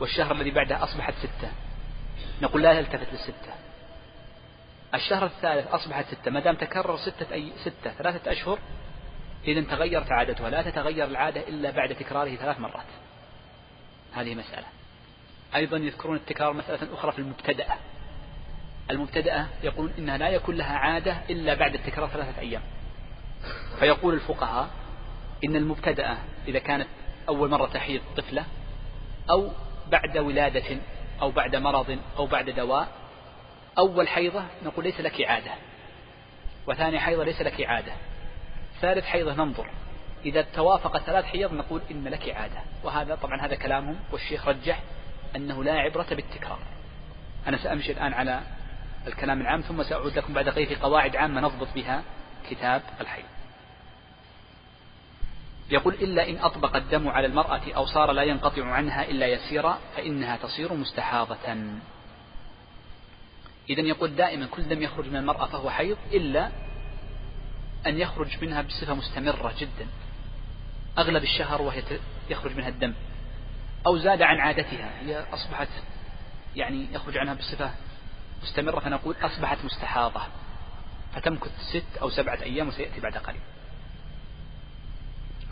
[0.00, 1.52] والشهر الذي بعده أصبحت ستة.
[2.42, 3.54] نقول لا يلتفت للستة.
[4.94, 6.30] الشهر الثالث أصبحت ستة.
[6.30, 8.58] ما دام تكرر ستة أي ستة ثلاثة أشهر
[9.44, 10.50] إذا تغيرت عادتها.
[10.50, 12.86] لا تتغير العادة إلا بعد تكراره ثلاث مرات.
[14.12, 14.66] هذه مسألة.
[15.54, 17.74] أيضا يذكرون التكرار مسألة أخرى في المبتدأة
[18.90, 22.62] المبتدأة يقولون إنها لا يكون لها عادة إلا بعد التكرار ثلاثة أيام.
[23.78, 24.70] فيقول الفقهاء
[25.44, 26.16] إن المبتدأة
[26.48, 26.88] إذا كانت
[27.28, 28.44] أول مرة تحيض طفلة
[29.30, 29.50] أو
[29.90, 30.76] بعد ولادة
[31.22, 32.88] أو بعد مرض أو بعد دواء
[33.78, 35.50] أول حيضة نقول ليس لك عادة
[36.66, 37.92] وثاني حيضة ليس لك عادة
[38.80, 39.70] ثالث حيضة ننظر.
[40.24, 44.82] إذا توافق ثلاث حيض نقول إن لك عادة وهذا طبعا هذا كلامهم والشيخ رجح
[45.36, 46.58] أنه لا عبرة بالتكرار.
[47.46, 48.40] أنا سأمشي الآن على
[49.06, 52.02] الكلام العام ثم سأعود لكم بعد قليل في قواعد عامة نضبط بها
[52.50, 53.24] كتاب الحيض
[55.70, 60.36] يقول إلا إن أطبق الدم على المرأة أو صار لا ينقطع عنها إلا يسيرا فإنها
[60.36, 61.56] تصير مستحاضة.
[63.70, 66.50] إذا يقول دائما كل دم يخرج من المرأة فهو حيض إلا
[67.86, 69.86] أن يخرج منها بصفة مستمرة جدا.
[70.98, 71.82] أغلب الشهر وهي
[72.30, 72.94] يخرج منها الدم.
[73.86, 74.90] أو زاد عن عادتها.
[75.00, 75.68] هي أصبحت
[76.56, 77.70] يعني يخرج عنها بصفة
[78.42, 80.20] مستمرة فنقول أصبحت مستحاضة.
[81.14, 83.40] فتمكث ست أو سبعة أيام وسيأتي بعد قليل.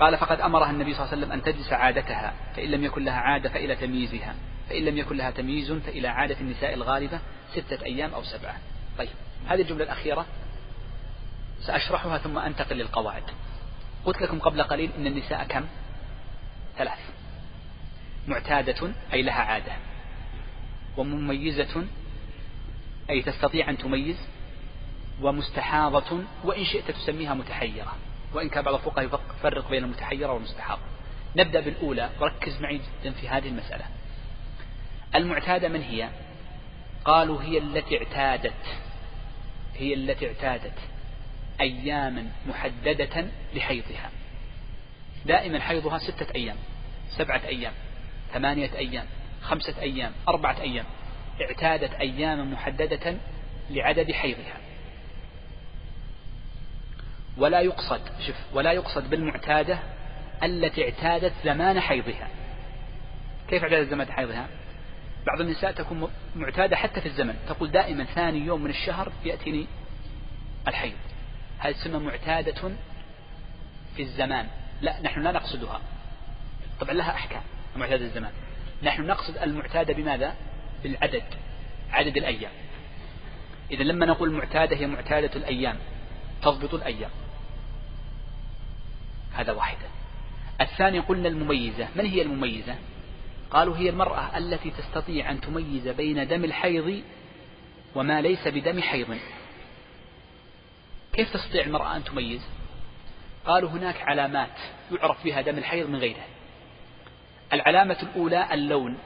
[0.01, 3.21] قال فقد أمرها النبي صلى الله عليه وسلم أن تجلس عادتها فإن لم يكن لها
[3.21, 4.35] عادة فإلى تمييزها.
[4.69, 7.21] فإن لم يكن لها تمييز فإلى عادة النساء الغالبة
[7.53, 8.57] ستة أيام أو سبعة.
[8.99, 9.11] طيب
[9.49, 10.27] هذه الجملة الأخيرة
[11.61, 13.23] سأشرحها ثم أنتقل للقواعد.
[14.05, 15.67] قلت لكم قبل قليل إن النساء كم؟
[16.79, 16.99] ثلاث.
[18.29, 19.73] معتادة أي لها عادة.
[20.97, 21.87] ومميزة
[23.11, 24.17] أي تستطيع أن تميز.
[25.23, 27.97] ومستحاضة وإن شئت تسميها متحيرة.
[28.33, 30.83] وإن كان بعض الفقهاء يفرق بين المتحيرة والمستحاضة.
[31.37, 32.11] نبدأ بالأولى.
[32.21, 33.85] وركز معي جدا في هذه المسألة.
[35.15, 36.09] المعتادة من هي؟
[37.05, 38.79] قالوا هي التي اعتادت.
[39.75, 40.79] هي التي اعتادت.
[41.61, 44.11] أياما محددة لحيضها.
[45.27, 46.57] دائما حيضها ستة أيام.
[47.11, 47.73] سبعة أيام.
[48.33, 49.07] ثمانية أيام
[49.43, 50.85] خمسة أيام أربعة أيام
[51.41, 53.17] اعتادت أياما محددة
[53.71, 54.57] لعدد حيضها.
[57.37, 59.79] ولا يقصد شوف ولا يقصد بالمعتادة
[60.43, 62.29] التي اعتادت زمان حيضها.
[63.49, 64.49] كيف اعتادت زمان حيضها؟
[65.27, 67.35] بعض النساء تكون معتادة حتى في الزمن.
[67.49, 69.67] تقول دائما ثاني يوم من الشهر يأتيني
[70.69, 70.97] الحيض.
[71.59, 72.71] هذه تسمى معتادة
[73.97, 74.47] في الزمان.
[74.81, 75.81] لا نحن لا نقصدها.
[76.81, 77.43] طبعا لها أحكام.
[77.77, 78.33] معتادة الزمان.
[78.83, 80.35] نحن نقصد المعتادة بماذا؟
[80.83, 81.25] بالعدد
[81.91, 82.53] عدد الأيام.
[83.71, 85.77] إذا لما نقول معتادة هي معتادة الأيام
[86.43, 87.11] تضبط الأيام.
[89.33, 89.87] هذا واحدة.
[90.61, 91.89] الثاني قلنا المميزة.
[91.97, 92.77] من هي المميزة؟
[93.51, 97.03] قالوا هي المرأة التي تستطيع أن تميز بين دم الحيض
[97.95, 99.19] وما ليس بدم حيض.
[101.13, 102.43] كيف تستطيع المرأة أن تميز؟
[103.45, 104.59] قالوا هناك علامات
[104.93, 106.25] يعرف بها دم الحيض من غيره
[107.53, 108.99] العلامة الأولى اللون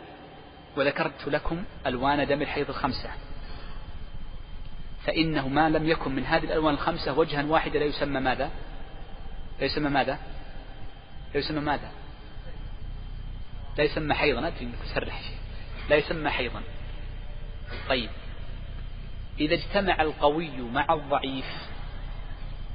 [0.76, 3.10] وذكرت لكم ألوان دم الحيض الخمسة.
[5.06, 8.50] فإنه ما لم يكن من هذه الألوان الخمسة وجها واحدا لا يسمى ماذا؟
[9.60, 10.18] لا يسمى ماذا؟
[11.34, 11.90] لا يسمى ماذا؟
[13.78, 14.40] لا يسمى حيضا
[15.10, 15.36] شيء
[15.88, 16.62] لا يسمى حيضا.
[17.88, 18.10] طيب.
[19.40, 21.46] إذا اجتمع القوي مع الضعيف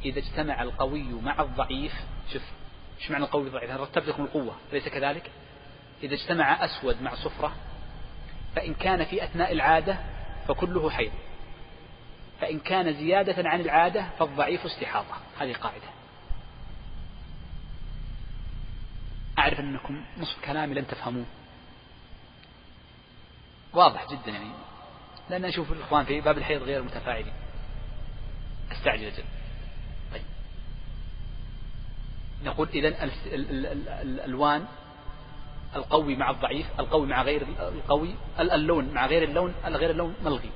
[0.05, 1.93] إذا اجتمع القوي مع الضعيف
[2.33, 2.41] شوف
[3.01, 5.31] إيش معنى القوي والضعيف؟ أنا رتبت لكم القوة أليس كذلك؟
[6.03, 7.55] إذا اجتمع أسود مع صفرة
[8.55, 9.97] فإن كان في أثناء العادة
[10.47, 11.11] فكله حيض.
[12.41, 15.15] فإن كان زيادة عن العادة فالضعيف استحاضة.
[15.39, 15.87] هذه قاعدة.
[19.39, 21.25] أعرف أنكم نصف كلامي لن تفهموه.
[23.73, 24.51] واضح جدا يعني.
[25.29, 27.33] لأن أشوف الإخوان في باب الحيض غير متفاعلين.
[28.71, 29.23] أستعجل أجل.
[30.11, 30.23] طيب.
[32.43, 32.87] نقول إذا
[34.01, 34.65] الألوان
[35.75, 40.49] القوي مع الضعيف القوي مع غير القوي اللون مع غير اللون غير اللون ملغي.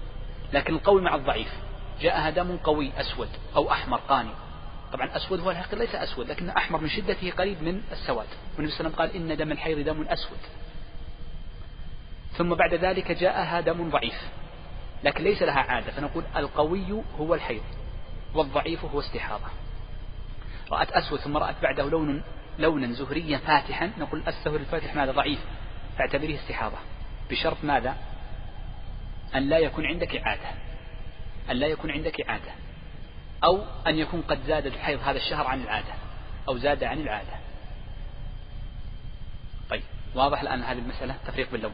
[0.54, 1.54] لكن القوي مع الضعيف.
[2.02, 4.30] جاءها دم قوي أسود أو أحمر قاني.
[4.94, 8.28] طبعا أسود هو الحقيقة ليس أسود لكن أحمر من شدته قريب من السواد.
[8.58, 10.40] والنبي صلى الله عليه وسلم قال إن دم الحيض دم أسود.
[12.38, 14.22] ثم بعد ذلك جاءها دم ضعيف.
[15.04, 15.92] لكن ليس لها عادة.
[15.92, 17.64] فنقول القوي هو الحيض
[18.34, 19.48] والضعيف هو استحاضة.
[20.72, 22.24] رأت أسود ثم رأت بعده لون
[22.60, 25.40] لونا زهريا فاتحا نقول السهر الفاتح ماذا؟ ضعيف.
[25.98, 26.78] فاعتبره استحاضة.
[27.30, 27.96] بشرط ماذا؟
[29.36, 30.52] أن لا يكون عندك عادة
[31.52, 32.52] أن لا يكون عندك عادة
[33.44, 35.94] أو أن يكون قد زاد الحيض هذا الشهر عن العادة.
[36.48, 37.34] أو زاد عن العادة.
[39.70, 39.84] طيب
[40.16, 41.74] واضح الآن هذه المسألة؟ تفريق باللون.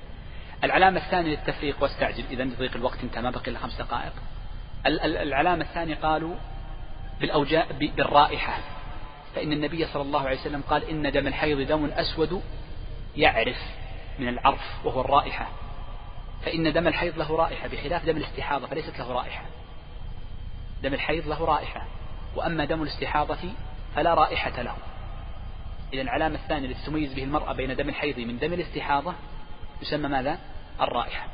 [0.63, 2.23] العلامة الثانية للتفريق واستعجل.
[2.31, 4.13] إذا ضيق الوقت انتهى ما بقي إلا خمس دقائق.
[4.85, 6.35] العلامة الثانية قالوا
[7.19, 8.59] بالأوجاء بالرائحة.
[9.35, 12.43] فإن النبي صلى الله عليه وسلم قال إن دم الحيض دم أسود
[13.15, 13.57] يعرف
[14.19, 15.47] من العرف وهو الرائحة.
[16.45, 19.43] فإن دم الحيض له رائحة بخلاف دم الاستحاضة فليست له رائحة.
[20.83, 21.85] دم الحيض له رائحة
[22.35, 23.37] وأما دم الاستحاضة
[23.95, 24.75] فلا رائحة له.
[25.93, 29.13] إذا العلامة الثانية التي تميز به المرأة بين دم الحيض من دم الاستحاضة
[29.81, 30.39] يسمى ماذا؟
[30.81, 31.27] الرائحة.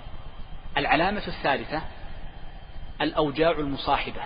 [0.78, 1.82] العلامة الثالثة
[3.02, 4.22] الأوجاع المصاحبة.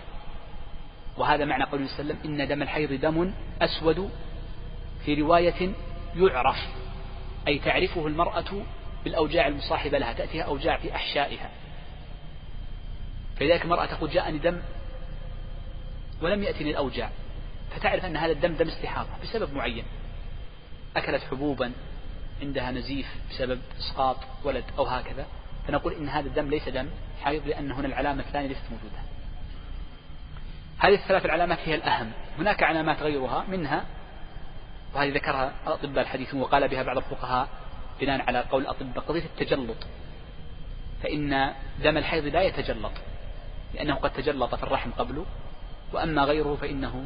[1.20, 4.09] وهذا معنى قوله صلى الله عليه وسلم إن دم الحيض دم أسود
[5.05, 5.72] في رواية
[6.15, 6.57] يعرف
[7.47, 8.63] أي تعرفه المرأة
[9.03, 11.49] بالأوجاع المصاحبة لها تأتيها أوجاع في أحشائها.
[13.39, 14.59] فلذلك المرأة تقول جاءني دم
[16.22, 17.09] ولم يأتني الأوجاع.
[17.72, 19.84] فتعرف أن هذا الدم دم استحاضة بسبب معين.
[20.95, 21.72] أكلت حبوبا
[22.41, 25.26] عندها نزيف بسبب إسقاط ولد أو هكذا.
[25.67, 26.89] فنقول إن هذا الدم ليس دم
[27.22, 29.09] حيض لأن هنا العلامة الثانية ليست موجودة.
[30.80, 32.11] هذه الثلاث العلامات هي الأهم.
[32.39, 33.86] هناك علامات غيرها منها
[34.95, 37.47] وهذه ذكرها أطباء الحديث وقال بها بعض الفقهاء
[38.01, 39.77] بناء على قول الأطباء قضية التجلط.
[41.03, 41.53] فإن
[41.84, 42.91] دم الحيض لا يتجلط
[43.73, 45.25] لأنه قد تجلط في الرحم قبله
[45.93, 47.05] وأما غيره فإنه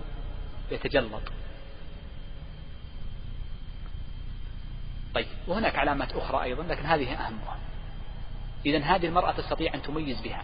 [0.72, 1.24] يتجلط.
[5.16, 7.58] طيب وهناك علامات أخرى أيضا لكن هذه أهمها.
[8.66, 10.44] إذا هذه المرأة تستطيع أن تميز بها.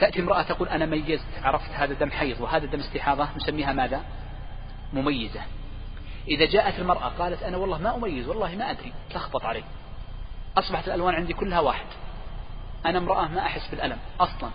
[0.00, 4.04] تأتي امرأة تقول أنا ميزت عرفت هذا دم حيض وهذا دم استحاضة نسميها ماذا؟
[4.92, 5.40] مميزة.
[6.28, 9.64] إذا جاءت المرأة قالت أنا والله ما أميز والله ما أدري تلخبط علي.
[10.58, 11.86] أصبحت الألوان عندي كلها واحد.
[12.86, 14.50] أنا امرأة ما أحس بالألم أصلا.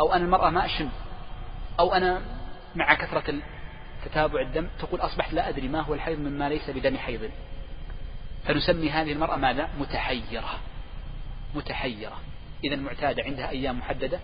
[0.00, 0.88] أو أنا المرأة ما أشم.
[1.80, 2.20] أو أنا
[2.74, 3.34] مع كثرة
[4.04, 7.30] تتابع الدم تقول أصبحت لا أدري ما هو الحيض مما ليس بدم حيض.
[8.44, 10.58] فنسمي هذه المرأة ماذا؟ متحيرة.
[11.54, 12.16] متحيرة.
[12.64, 14.20] إذا المعتادة عندها أيام محددة؟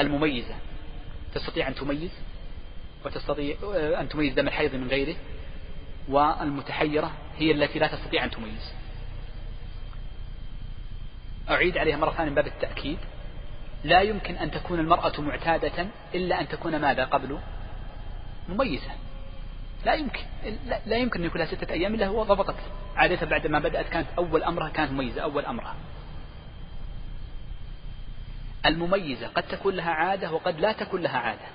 [0.00, 0.54] المميزة.
[1.34, 2.10] تستطيع أن تميز
[3.04, 3.56] وتستطيع
[4.00, 5.16] أن تميز دم الحيض من غيره
[6.08, 8.72] والمتحيرة هي التي لا تستطيع أن تميز.
[11.50, 12.98] أعيد عليها مرة ثانية من باب التأكيد.
[13.84, 17.38] لا يمكن أن تكون المرأة معتادة إلا أن تكون ماذا قبل؟
[18.48, 18.90] مميزة.
[19.84, 20.20] لا يمكن
[20.86, 22.56] لا يمكن أن يكون لها ستة أيام إلا هو ضبطت
[22.96, 25.74] عادة بعد ما بدأت كانت أول أمرها كانت مميزة أول أمرها.
[28.66, 31.46] المميزة قد تكون لها عادة وقد لا تكون لها عادة.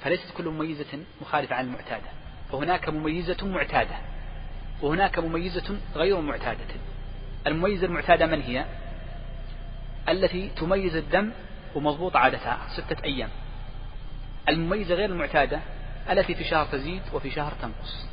[0.00, 2.08] فليست كل مميزة مخالفة عن المعتادة.
[2.52, 3.96] فهناك مميزة معتادة
[4.82, 6.64] وهناك مميزة غير معتادة.
[7.46, 8.64] المميزة المعتادة من هي؟
[10.08, 11.32] التي تميز الدم
[11.74, 13.30] ومضبوط عادتها ستة أيام.
[14.48, 15.60] المميزة غير المعتادة
[16.10, 18.06] التي في شهر تزيد وفي شهر تنقص.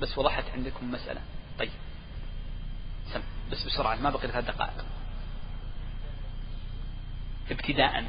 [0.00, 1.20] بس وضحت عندكم مسألة.
[1.58, 1.70] طيب.
[3.12, 3.22] سم.
[3.52, 4.84] بس بسرعة ما بقي ثلاث دقائق.
[7.52, 8.04] ابتداء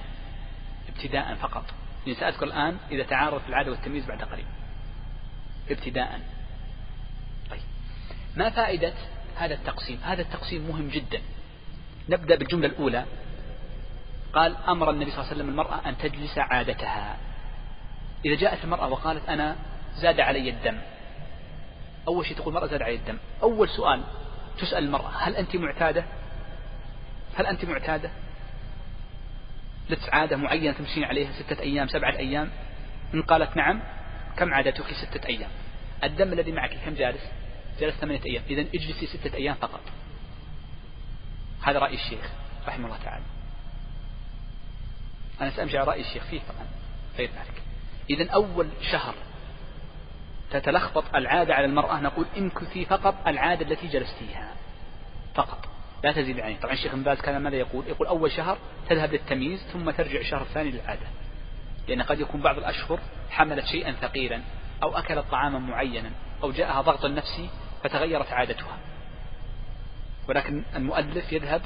[0.89, 1.63] ابتداء فقط.
[2.07, 4.45] يعني سأذكر الآن إذا تعارض العادة والتمييز بعد قليل.
[5.69, 6.21] ابتداء.
[7.49, 7.61] طيب.
[8.35, 8.93] ما فائدة
[9.37, 11.21] هذا التقسيم؟ هذا التقسيم مهم جدا.
[12.09, 13.05] نبدأ بالجملة الأولى.
[14.33, 17.17] قال أمر النبي صلى الله عليه وسلم المرأة أن تجلس عادتها.
[18.25, 19.55] إذا جاءت المرأة وقالت أنا
[19.95, 20.77] زاد علي الدم.
[22.07, 23.17] أول شيء تقول المرأة زاد علي الدم.
[23.43, 24.03] أول سؤال
[24.57, 26.05] تسأل المرأة هل أنت معتادة؟
[27.35, 28.09] هل أنت معتادة؟
[29.89, 32.49] لك عادة معينة تمشين عليها ستة أيام سبعة أيام.
[33.13, 33.81] إن قالت نعم
[34.37, 35.49] كم عادتك ستة أيام؟
[36.03, 37.21] الدم الذي معك كم جالس؟
[37.79, 38.43] جلس ثمانية أيام.
[38.49, 39.81] إذا اجلسي ستة أيام فقط.
[41.61, 42.31] هذا رأي الشيخ
[42.67, 43.23] رحمه الله تعالى.
[45.41, 46.67] أنا سأمشي على رأي الشيخ فيه طبعا
[47.17, 47.61] غير ذلك.
[48.09, 49.15] إذا أول شهر
[50.51, 54.53] تتلخبط العادة على المرأة نقول امكثي فقط العادة التي جلستيها.
[55.35, 55.72] فقط.
[56.03, 58.57] لا تزيد عليه طبعا الشيخ باز كان ماذا يقول؟ يقول أول شهر
[58.89, 61.07] تذهب للتمييز ثم ترجع الشهر الثاني للعادة.
[61.87, 62.99] لأن قد يكون بعض الأشهر
[63.29, 64.41] حملت شيئا ثقيلا
[64.83, 66.11] أو أكلت طعاما معينا
[66.43, 67.49] أو جاءها ضغط نفسي
[67.83, 68.77] فتغيرت عادتها.
[70.29, 71.61] ولكن المؤلف يذهب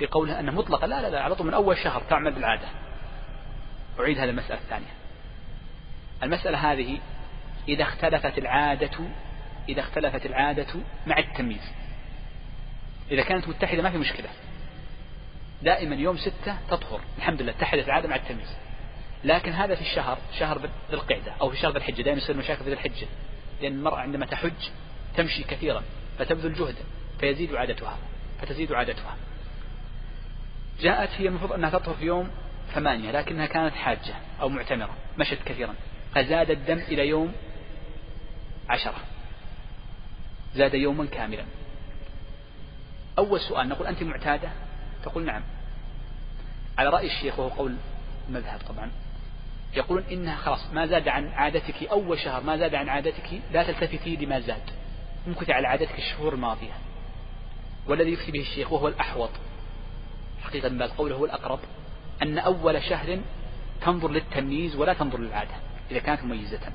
[0.00, 2.68] لقوله أنه مطلقة لا لا لا على طول من أول شهر تعمل بالعادة.
[4.00, 4.94] أعيد هذه المسألة الثانية.
[6.22, 6.98] المسألة هذه
[7.68, 8.98] إذا اختلفت العادة
[9.68, 10.74] إذا اختلفت العادة
[11.06, 11.72] مع التمييز.
[13.10, 14.28] إذا كانت متحدة ما في مشكلة.
[15.62, 17.00] دائما يوم ستة تطهر.
[17.18, 18.56] الحمد لله اتحدت العادة مع التمييز.
[19.24, 22.02] لكن هذا في الشهر شهر ذي القعدة أو في شهر ذي الحجة.
[22.02, 23.06] دائما يصير مشاكل في ذي الحجة.
[23.62, 24.68] لأن المرأة عندما تحج
[25.16, 25.82] تمشي كثيرا
[26.18, 26.84] فتبذل جهدا
[27.20, 27.98] فيزيد عادتها
[28.42, 29.16] فتزيد عادتها.
[30.80, 32.30] جاءت هي المفروض أنها تطهر في يوم
[32.74, 34.96] ثمانية لكنها كانت حاجة أو معتمرة.
[35.18, 35.74] مشت كثيرا.
[36.14, 37.32] فزاد الدم إلى يوم
[38.68, 38.98] عشرة.
[40.54, 41.44] زاد يوما كاملا.
[43.20, 44.48] أول سؤال نقول أنت معتادة؟
[45.04, 45.42] تقول نعم.
[46.78, 47.74] على رأي الشيخ وهو قول
[48.28, 48.90] المذهب طبعا.
[49.74, 54.16] يقولون إنها خلاص ما زاد عن عادتك أول شهر ما زاد عن عادتك لا تلتفتي
[54.16, 54.70] لما زاد.
[55.26, 56.72] ممكن على عادتك الشهور الماضية.
[57.86, 59.30] والذي يفتي به الشيخ وهو الأحوط.
[60.42, 61.58] حقيقة من قوله هو الأقرب
[62.22, 63.20] أن أول شهر
[63.82, 65.54] تنظر للتمييز ولا تنظر للعادة
[65.90, 66.72] إذا كانت مميزة.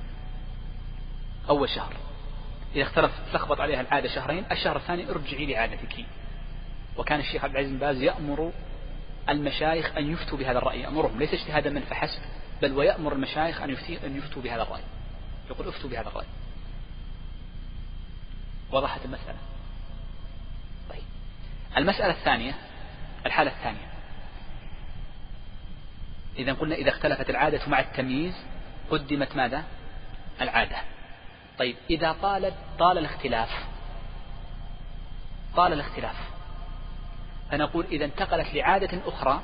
[1.50, 1.94] أول شهر.
[2.76, 6.06] إذا اختلف تلخبط عليها العادة شهرين الشهر الثاني ارجعي لعادتك.
[6.98, 8.52] وكان الشيخ عبد العزيز بن باز يأمر
[9.30, 12.22] المشايخ أن يفتوا بهذا الرأي يأمرهم ليس اجتهادا من فحسب
[12.62, 13.70] بل ويأمر المشايخ أن
[14.06, 14.82] أن يفتوا بهذا الرأي.
[15.50, 16.26] يقول افتوا بهذا الرأي.
[18.72, 19.38] وضحت المسألة.
[20.90, 21.04] طيب.
[21.78, 22.54] المسألة الثانية
[23.26, 23.88] الحالة الثانية.
[26.38, 28.34] إذا قلنا إذا اختلفت العادة مع التمييز
[28.90, 29.64] قدمت ماذا؟
[30.42, 30.78] العادة.
[31.60, 33.50] طيب إذا طالت طال الاختلاف.
[35.56, 36.35] طال الاختلاف.
[37.52, 39.42] فنقول إذا انتقلت لعادة أخرى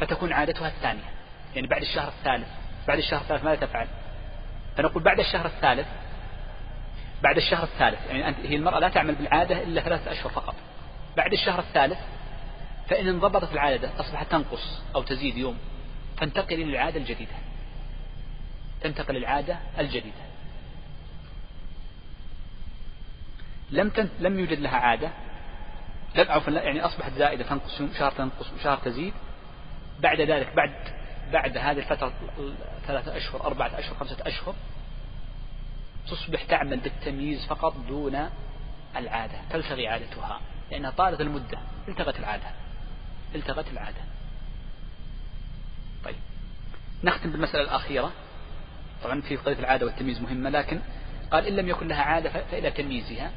[0.00, 1.10] فتكون عادتها الثانية.
[1.54, 2.48] يعني بعد الشهر الثالث.
[2.88, 3.86] بعد الشهر الثالث ماذا تفعل؟
[4.76, 5.86] فنقول بعد الشهر الثالث
[7.22, 10.54] بعد الشهر الثالث يعني أنت هي المرأة لا تعمل بالعادة إلا ثلاثة أشهر فقط.
[11.16, 11.98] بعد الشهر الثالث
[12.88, 15.58] فإن انضبطت العادة أصبحت تنقص أو تزيد يوم.
[16.16, 17.34] فانتقل إلى العادة الجديدة.
[18.80, 20.22] تنتقل العادة الجديدة.
[23.70, 24.08] لم تن...
[24.20, 25.10] لم يوجد لها عادة.
[26.14, 29.14] لم عفوا يعني أصبحت زائدة تنقص شهر تنقص وشهر تزيد.
[30.00, 30.72] بعد ذلك بعد
[31.32, 32.12] بعد هذه الفترة
[32.86, 34.54] ثلاثة أشهر أربعة أشهر خمسة أشهر
[36.08, 38.28] تصبح تعمل بالتمييز فقط دون
[38.96, 40.40] العادة تلتغي عادتها
[40.70, 41.58] لأنها طالت المدة
[41.88, 42.50] التغت العادة
[43.34, 44.00] التغت العادة.
[46.04, 46.16] طيب
[47.04, 48.12] نختم بالمسألة الأخيرة.
[49.04, 50.80] طبعا في قضية العادة والتمييز مهمة لكن
[51.30, 53.30] قال إن لم يكن لها عادة فإلى تمييزها.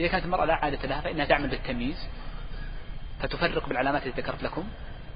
[0.00, 1.96] إذا كانت المرأة لا عادة لها فإنها تعمل بالتمييز
[3.20, 4.64] فتفرق بالعلامات التي ذكرت لكم.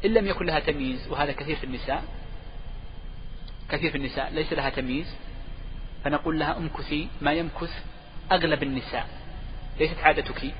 [0.04, 2.04] إن لم يكن لها تمييز وهذا كثير في النساء
[3.68, 5.06] كثير في النساء ليس لها تمييز
[6.04, 7.70] فنقول لها امكثي ما يمكث
[8.32, 9.08] أغلب النساء.
[9.78, 10.54] ليست عادتك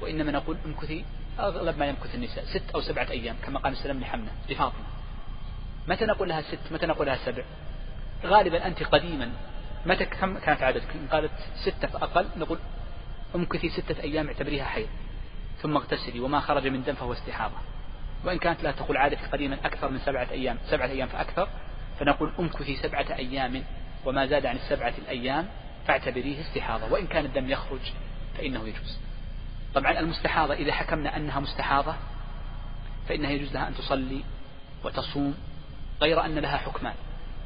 [0.00, 1.04] وإنما نقول امكثي
[1.38, 2.44] أغلب ما يمكث النساء.
[2.44, 4.84] ست أو سبعة أيام كما قال السلام لحمنة لفاطمة.
[5.88, 7.42] متى نقول لها ست؟ متى نقول لها سبع؟
[8.24, 9.30] غالبا أنت قديما.
[9.86, 12.58] متى كم كانت عادتك؟ إن قالت ستة فأقل نقول
[13.34, 14.88] امكثي ستة أيام اعتبريها حيض
[15.62, 17.56] ثم اغتسلي وما خرج من دم فهو استحاضة.
[18.24, 21.48] وإن كانت لا تقول عادتك قديما أكثر من سبعة أيام سبعة أيام فأكثر
[22.00, 23.64] فنقول امكثي سبعة أيام
[24.04, 25.48] وما زاد عن السبعة الأيام
[25.86, 26.92] فاعتبريه استحاضة.
[26.92, 27.92] وإن كان الدم يخرج
[28.38, 28.98] فإنه يجوز.
[29.74, 31.94] طبعا المستحاضة إذا حكمنا أنها مستحاضة
[33.08, 34.24] فإنها يجوز لها أن تصلي
[34.84, 35.34] وتصوم
[36.02, 36.94] غير أن لها حكمان.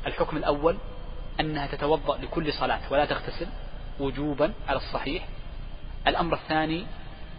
[0.07, 0.77] الحكم الأول
[1.41, 3.47] أنها تتوضأ لكل صلاة ولا تغتسل
[4.01, 5.29] وجوبا على الصحيح
[6.07, 6.87] الأمر الثاني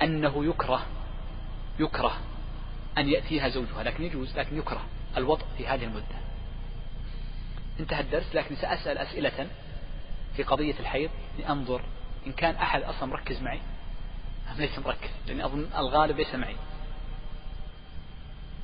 [0.02, 0.86] أنه يكره
[1.80, 2.18] يكره
[2.98, 4.86] أن يأتيها زوجها لكن يجوز لكن يكره
[5.18, 6.16] الوضع في هذه المدة.
[7.80, 9.48] انتهى الدرس لكن سأسأل أسئلة
[10.36, 11.10] في قضية الحيض
[11.40, 11.82] لأنظر
[12.28, 13.62] إن كان أحد أصلا مركز معي.
[14.58, 16.56] ليس مركز لأني أظن الغالب ليس معي.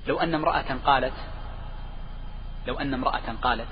[0.08, 1.14] لو أن امرأة قالت
[2.68, 3.70] لو أن امرأة قالت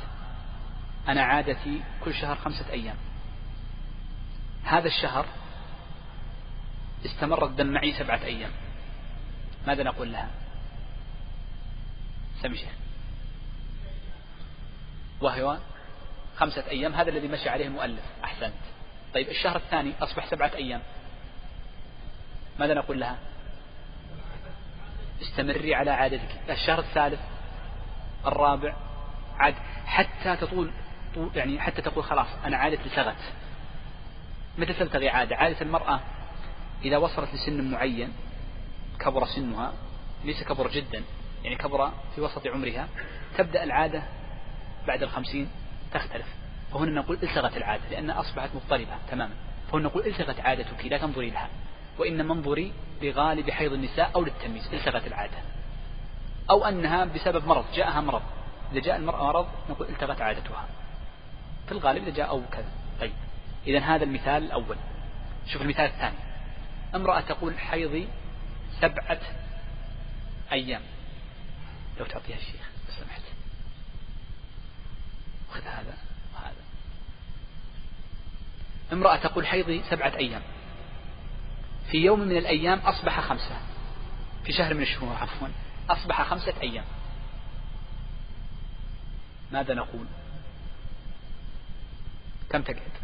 [1.07, 2.95] أنا عادتي كل شهر خمسة أيام.
[4.63, 5.25] هذا الشهر
[7.05, 8.51] استمر الدم معي سبعة أيام.
[9.67, 10.29] ماذا نقول لها؟
[12.41, 12.69] سمي شيخ.
[15.21, 15.57] وهو
[16.37, 18.03] خمسة أيام هذا الذي مشي عليه المؤلف.
[18.23, 18.53] أحسنت.
[19.13, 20.81] طيب الشهر الثاني أصبح سبعة أيام.
[22.59, 23.17] ماذا نقول لها؟
[25.21, 26.39] استمري على عادتك.
[26.49, 27.19] الشهر الثالث
[28.25, 28.75] الرابع
[29.37, 29.55] عاد.
[29.85, 30.71] حتى تطول
[31.35, 33.15] يعني حتى تقول خلاص أنا عادتي سغت
[34.57, 35.99] متى تلتغي عادة؟ عادة المرأة
[36.85, 38.13] إذا وصلت لسن معين
[38.99, 39.73] كبر سنها
[40.25, 41.03] ليس كبر جدا
[41.43, 42.87] يعني كبر في وسط عمرها
[43.37, 44.03] تبدأ العادة
[44.87, 45.49] بعد الخمسين
[45.93, 46.25] تختلف.
[46.73, 49.33] فهنا نقول التغت العادة لأنها أصبحت مضطربة تماما.
[49.71, 51.49] فهنا نقول التغت عادتك لا تنظري لها.
[51.97, 55.37] وإنما انظري لغالب حيض النساء أو للتمييز التغت العادة.
[56.49, 58.21] أو أنها بسبب مرض جاءها مرض.
[58.71, 60.65] إذا جاء المرأة مرض نقول التغت عادتها.
[61.65, 62.71] في الغالب إذا جاء أو كذا.
[62.99, 63.13] طيب
[63.67, 64.77] إذا هذا المثال الأول.
[65.47, 66.28] شوف المثال الثاني.
[66.95, 68.07] امرأة تقول حيضي
[68.81, 69.21] سبعة
[70.51, 70.81] أيام.
[71.99, 72.69] لو تعطيها الشيخ
[72.99, 73.21] سمحت.
[75.51, 75.97] خذ هذا
[76.35, 76.63] وهذا.
[78.93, 80.41] امرأة تقول حيضي سبعة أيام.
[81.91, 83.61] في يوم من الأيام أصبح خمسة.
[84.45, 85.47] في شهر من الشهور عفوا
[85.89, 86.85] أصبح خمسة أيام.
[89.51, 90.05] ماذا نقول؟
[92.49, 92.98] كم تقعد؟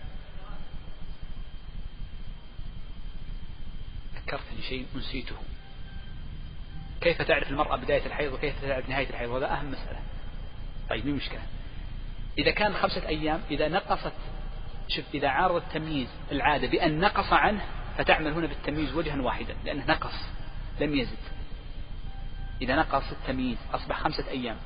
[4.36, 5.36] ذكرتني شيء نسيته.
[7.02, 10.00] كيف تعرف المرأة بداية الحيض وكيف تعرف نهاية الحيض؟ وهذا أهم مسألة.
[10.90, 11.42] طيب مين مشكلة؟
[12.38, 14.14] إذا كان خمسة أيام إذا نقصت
[14.88, 17.66] شوف إذا عارض التمييز العادة بأن نقص عنه
[17.98, 20.14] فتعمل هنا بالتمييز وجها واحدا لأنه نقص
[20.80, 21.18] لم يزد.
[22.62, 24.58] إذا نقص التمييز أصبح خمسة أيام.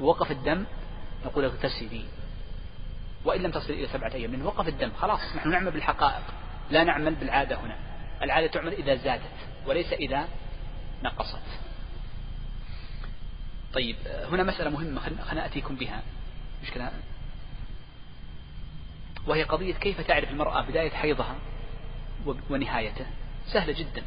[0.00, 0.64] ووقف الدم
[1.26, 2.04] نقول اغتسلي
[3.24, 6.22] وإن لم تصل إلى سبعة أيام لأنه وقف الدم خلاص نحن نعمل بالحقائق.
[6.70, 7.87] لا نعمل بالعادة هنا.
[8.22, 9.22] العادة تعمل إذا زادت
[9.66, 10.28] وليس إذا
[11.04, 11.42] نقصت.
[13.74, 13.96] طيب
[14.32, 16.02] هنا مسألة مهمة خلنا أتيكم بها.
[16.62, 16.92] مشكلة
[19.26, 21.36] وهي قضية كيف تعرف المرأة بداية حيضها
[22.50, 23.06] ونهايته؟
[23.52, 24.02] سهلة جدا.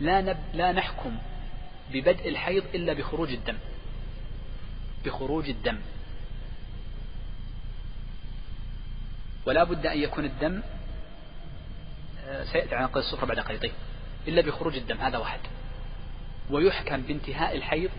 [0.00, 1.18] لا, نب لا نحكم
[1.92, 3.58] ببدء الحيض إلا بخروج الدم.
[5.04, 5.78] بخروج الدم.
[9.46, 10.62] ولا بد أن يكون الدم
[12.52, 13.60] سيأتي عن قيد الصفرة بعد قليل.
[13.60, 13.72] طيب
[14.28, 15.40] إلا بخروج الدم هذا واحد.
[16.50, 17.90] ويحكم بانتهاء الحيض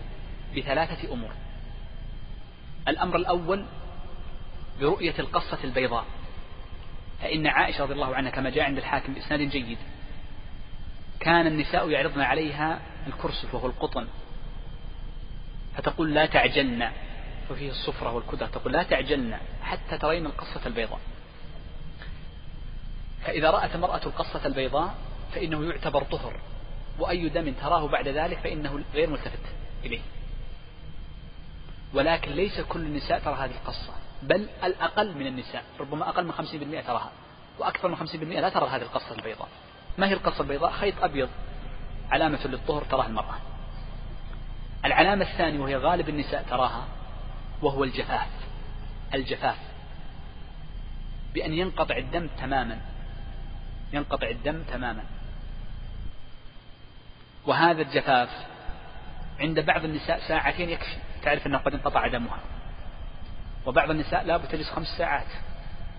[0.56, 1.30] بثلاثة أمور.
[2.88, 3.66] الأمر الأول
[4.80, 6.04] برؤية القصة البيضاء.
[7.22, 9.78] فإن عائشة رضي الله عنها كما جاء عند الحاكم بإسناد جيد
[11.20, 14.08] كان النساء يعرضن عليها الكرسف وهو القطن.
[15.76, 16.90] فتقول لا تعجلن.
[17.50, 21.00] وفيه الصفرة والكدرة تقول لا تعجلن حتى ترين القصة البيضاء.
[23.26, 24.94] فإذا رأت المرأة القصة البيضاء
[25.34, 26.36] فإنه يعتبر طهر
[26.98, 29.42] وأي دم تراه بعد ذلك فإنه غير ملتفت
[29.84, 30.00] إليه.
[31.94, 36.86] ولكن ليس كل النساء ترى هذه القصة بل الأقل من النساء ربما أقل من 50%
[36.86, 37.10] تراها
[37.58, 39.48] وأكثر من 50% لا ترى هذه القصة البيضاء.
[39.98, 41.28] ما هي القصة البيضاء؟ خيط أبيض
[42.10, 43.34] علامة للطهر تراها المرأة.
[44.84, 46.84] العلامة الثانية وهي غالب النساء تراها
[47.62, 48.28] وهو الجفاف
[49.14, 49.56] الجفاف
[51.34, 52.93] بأن ينقطع الدم تماما.
[53.94, 55.04] ينقطع الدم تماما.
[57.46, 58.46] وهذا الجفاف
[59.40, 60.96] عند بعض النساء ساعتين يكفي.
[61.22, 62.38] تعرف أنه قد انقطع دمها.
[63.66, 65.26] وبعض النساء لا تجلس خمس ساعات.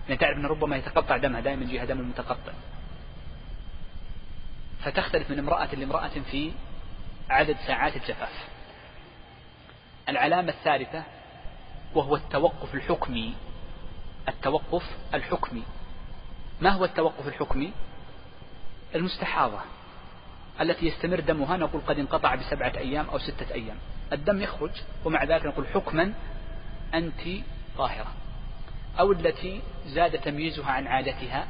[0.08, 2.52] يعني تعرف أنه ربما يتقطع دمها دائما يجيها دم المتقطع.
[4.80, 6.52] فتختلف من امرأة لامرأة في
[7.30, 8.48] عدد ساعات الجفاف.
[10.08, 11.02] العلامة الثالثة
[11.94, 13.34] وهو التوقف الحكمي.
[14.28, 14.84] التوقف
[15.14, 15.62] الحكمي.
[16.60, 17.72] ما هو التوقف الحكمي؟
[18.96, 19.58] المستحاضة
[20.60, 23.76] التي يستمر دمها نقول قد انقطع بسبعة أيام أو ستة أيام.
[24.12, 24.70] الدم يخرج
[25.04, 26.12] ومع ذلك نقول حكما
[26.94, 27.20] أنت
[27.78, 28.12] طاهرة
[28.98, 31.46] أو التي زاد تمييزها عن عادتها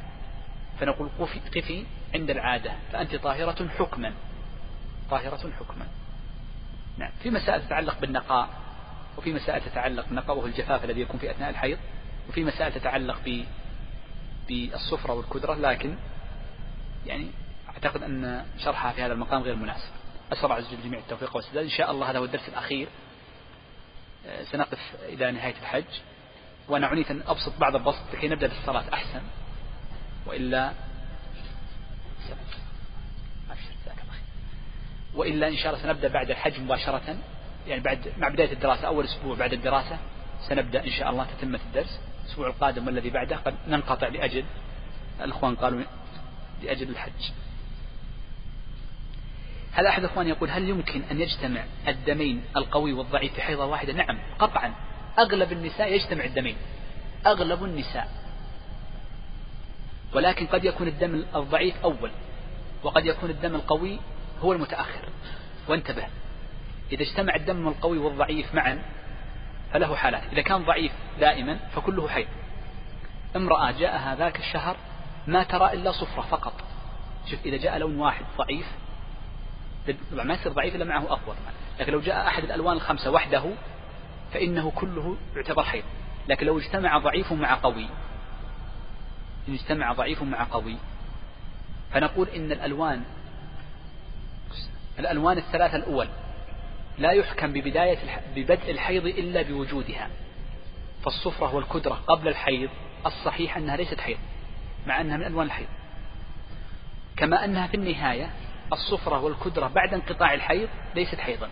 [0.79, 1.09] فنقول
[1.55, 1.83] قفي
[2.15, 2.71] عند العادة.
[2.91, 4.13] فأنت طاهرة حكما
[5.09, 5.87] طاهرة حكما.
[6.97, 7.11] نعم.
[7.23, 8.49] في مسائل تتعلق بالنقاء
[9.17, 11.77] وفي مسائل تتعلق بالنقاء وهو الجفاف الذي يكون في أثناء الحيض
[12.29, 13.45] وفي مسائل تتعلق
[14.49, 15.95] بالصفرة والكدرة لكن
[17.07, 17.31] يعني
[17.69, 19.91] أعتقد أن شرحها في هذا المقام غير مناسب.
[20.33, 21.63] أسأل عز وجل جميع التوفيق والسداد.
[21.63, 22.87] إن شاء الله هذا هو الدرس الأخير.
[24.27, 25.83] آه، سنقف إلى نهاية الحج.
[26.67, 28.93] وأنا عنيت أن أبسط بعض البسط لكي نبدأ بالصلاة.
[28.93, 29.21] أحسن.
[30.25, 30.71] وإلا
[35.15, 37.17] وإلا إن شاء الله سنبدأ بعد الحج مباشرة.
[37.67, 39.97] يعني بعد مع بداية الدراسة أول أسبوع بعد الدراسة
[40.49, 41.99] سنبدأ إن شاء الله تتمة الدرس.
[42.25, 44.45] الأسبوع القادم والذي بعده قد ننقطع لأجل.
[45.21, 45.81] الأخوان قالوا
[46.63, 47.31] لأجل الحج.
[49.73, 54.19] هل أحد الأخوان يقول هل يمكن أن يجتمع الدمين القوي والضعيف في حيضة واحدة؟ نعم
[54.39, 54.73] قطعا.
[55.19, 56.55] أغلب النساء يجتمع الدمين.
[57.25, 58.11] أغلب النساء.
[60.13, 62.11] ولكن قد يكون الدم الضعيف أول
[62.83, 63.99] وقد يكون الدم القوي
[64.41, 65.09] هو المتأخر.
[65.67, 66.07] وانتبه
[66.91, 68.81] إذا اجتمع الدم القوي والضعيف معا
[69.73, 70.23] فله حالات.
[70.31, 72.27] إذا كان ضعيف دائما فكله حيض.
[73.35, 74.77] امرأة جاءها ذاك الشهر
[75.27, 76.53] ما ترى إلا صفرة فقط.
[77.25, 78.65] شوف إذا جاء لون واحد ضعيف
[80.11, 81.35] طبعا ما يصير ضعيف إلا معه أقوى
[81.79, 83.43] لكن لو جاء أحد الألوان الخمسة وحده
[84.33, 85.83] فإنه كله يعتبر حيض.
[86.27, 87.87] لكن لو اجتمع ضعيف مع قوي
[89.47, 90.77] إن اجتمع ضعيف مع قوي
[91.91, 93.03] فنقول إن الألوان
[94.99, 96.07] الألوان الثلاثة الأول
[96.97, 97.97] لا يحكم ببداية
[98.35, 100.09] ببدء الحيض إلا بوجودها.
[101.03, 102.69] فالصفرة والكدرة قبل الحيض
[103.05, 104.17] الصحيح أنها ليست حيض.
[104.87, 105.67] مع أنها من ألوان الحيض.
[107.17, 108.29] كما أنها في النهاية
[108.73, 111.49] الصفرة والكدرة بعد انقطاع الحيض ليست حيضا.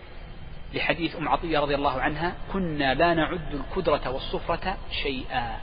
[0.73, 5.57] لحديث أم عطية رضي الله عنها كنا لا نعد الكدرة والصفرة شيئا.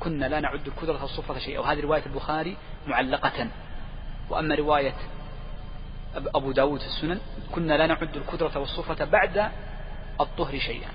[0.00, 1.60] كنا لا نعد الكدرة والصفرة شيئا.
[1.60, 2.56] وهذه رواية البخاري
[2.86, 3.48] معلقة.
[4.30, 4.94] وأما رواية
[6.14, 7.20] أبو داود في السنن
[7.54, 9.50] كنا لا نعد الكدرة والصفرة بعد
[10.20, 10.90] الطهر شيئا.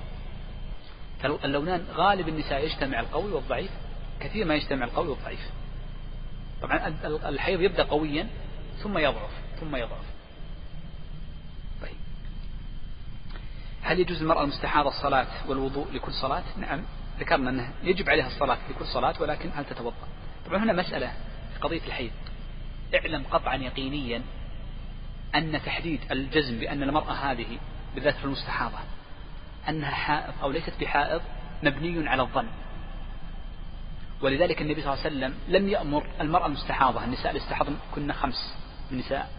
[1.20, 3.72] فاللونان غالب النساء يجتمع القوي والضعيف
[4.24, 5.50] كثير ما يجتمع القوي والضعيف
[6.62, 8.28] طبعا الحيض يبدأ قويا
[8.84, 10.06] ثم يضعف ثم يضعف.
[11.82, 11.96] طيب.
[13.82, 16.82] هل يجوز المرأة المستحاضة الصلاة والوضوء لكل صلاة؟ نعم
[17.20, 20.08] ذكرنا أنه يجب عليها الصلاة لكل صلاة ولكن هل تتوضأ؟
[20.46, 21.14] طبعا هنا مسألة
[21.54, 22.12] في قضية الحيض.
[22.96, 24.22] اعلم قطعا يقينيا
[25.36, 27.58] أن تحديد الجزم بأن المرأة هذه
[27.96, 28.78] بالذات في المستحاضة
[29.70, 31.22] أنها حائض أو ليست بحائض
[31.64, 32.48] مبني على الظن.
[34.22, 38.56] ولذلك النبي صلى الله عليه وسلم لم يأمر المرأة المستحاضة النساء اللي استحضن كنا خمس
[38.92, 39.30] نساء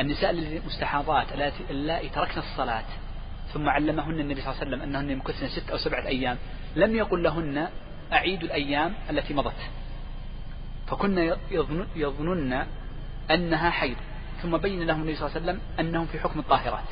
[0.00, 0.30] النساء.
[0.30, 1.26] المستحاضات
[1.70, 2.84] اللاتي تركن الصلاة
[3.52, 6.38] ثم علمهن النبي صلى الله عليه وسلم أنهن يمكثن ست أو سبعة أيام
[6.76, 7.68] لم يقل لهن
[8.12, 9.60] أعيد الأيام التي مضت.
[10.86, 11.36] فكنا
[11.96, 12.66] يظنن
[13.30, 13.96] أنها حيض.
[14.42, 16.88] ثم بين لهم النبي صلى الله عليه وسلم أنهم في حكم الطاهرات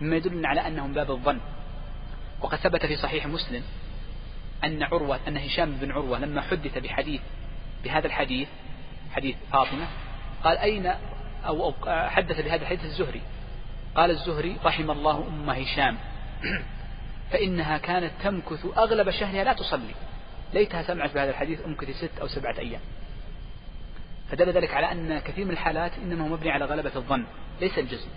[0.00, 1.40] مما يدل على أنهم باب الظن.
[2.40, 3.62] وقد ثبت في صحيح مسلم
[4.64, 7.20] أن عروة أن هشام بن عروة لما حدث بحديث
[7.84, 8.48] بهذا الحديث
[9.12, 9.86] حديث فاطمة
[10.44, 10.94] قال أين
[11.46, 13.20] أو, حدث بهذا الحديث الزهري.
[13.94, 15.98] قال الزهري رحم الله أم هشام
[17.30, 19.94] فإنها كانت تمكث أغلب شهرها لا تصلي.
[20.54, 22.80] ليتها سمعت بهذا الحديث أمكث ست أو سبعة أيام.
[24.30, 27.24] فدل ذلك على أن كثير من الحالات إنما هو مبني على غلبة الظن
[27.60, 28.08] ليس الجزم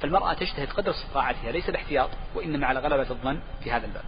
[0.00, 4.04] فالمرأة تجتهد قدر استطاعتها ليس الاحتياط وإنما على غلبة الظن في هذا الباب.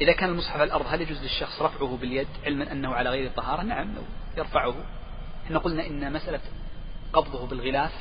[0.00, 3.62] إذا كان المصحف على الأرض هل يجوز للشخص رفعه باليد علما أنه على غير الطهارة؟
[3.62, 3.94] نعم
[4.36, 4.74] يرفعه.
[5.46, 6.40] إحنا قلنا إن مسألة
[7.12, 7.92] قبضه بالغلاف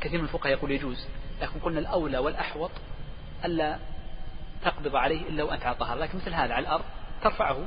[0.00, 1.06] كثير من الفقهاء يقول يجوز
[1.42, 2.70] لكن قلنا الأولى والأحوط
[3.44, 3.78] ألا
[4.64, 6.84] تقبض عليه إلا وأنت على طهارة لكن مثل هذا على الأرض
[7.22, 7.64] ترفعه.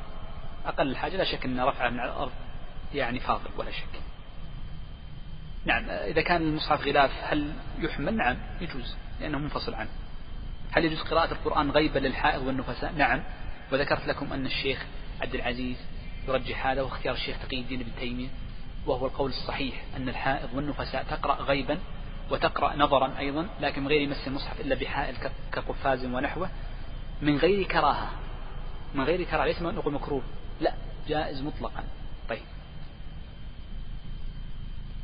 [0.66, 2.32] أقل الحاجة لا شك أن رفعه من على الأرض
[2.94, 4.02] يعني فاضل ولا شك.
[5.66, 9.90] نعم إذا كان المصحف غلاف هل يحمل؟ نعم يجوز لأنه منفصل عنه.
[10.72, 13.24] هل يجوز قراءة القرآن غيبا للحائض والنفساء؟ نعم.
[13.72, 14.86] وذكرت لكم أن الشيخ
[15.22, 15.78] عبد العزيز
[16.28, 18.28] يرجح هذا واختيار الشيخ تقي الدين ابن تيمية
[18.86, 21.80] وهو القول الصحيح أن الحائض والنفساء تقرأ غيبا
[22.32, 25.16] وتقرأ نظرا أيضا لكن من غير مس المصحف إلا بحائل
[25.52, 26.50] كقفاز ونحوه.
[27.22, 28.10] من غير كراهة
[28.96, 30.22] من غير كراهة ليس نقول مكروه.
[30.62, 30.74] لا
[31.08, 31.84] جائز مطلقا.
[32.30, 32.42] طيب.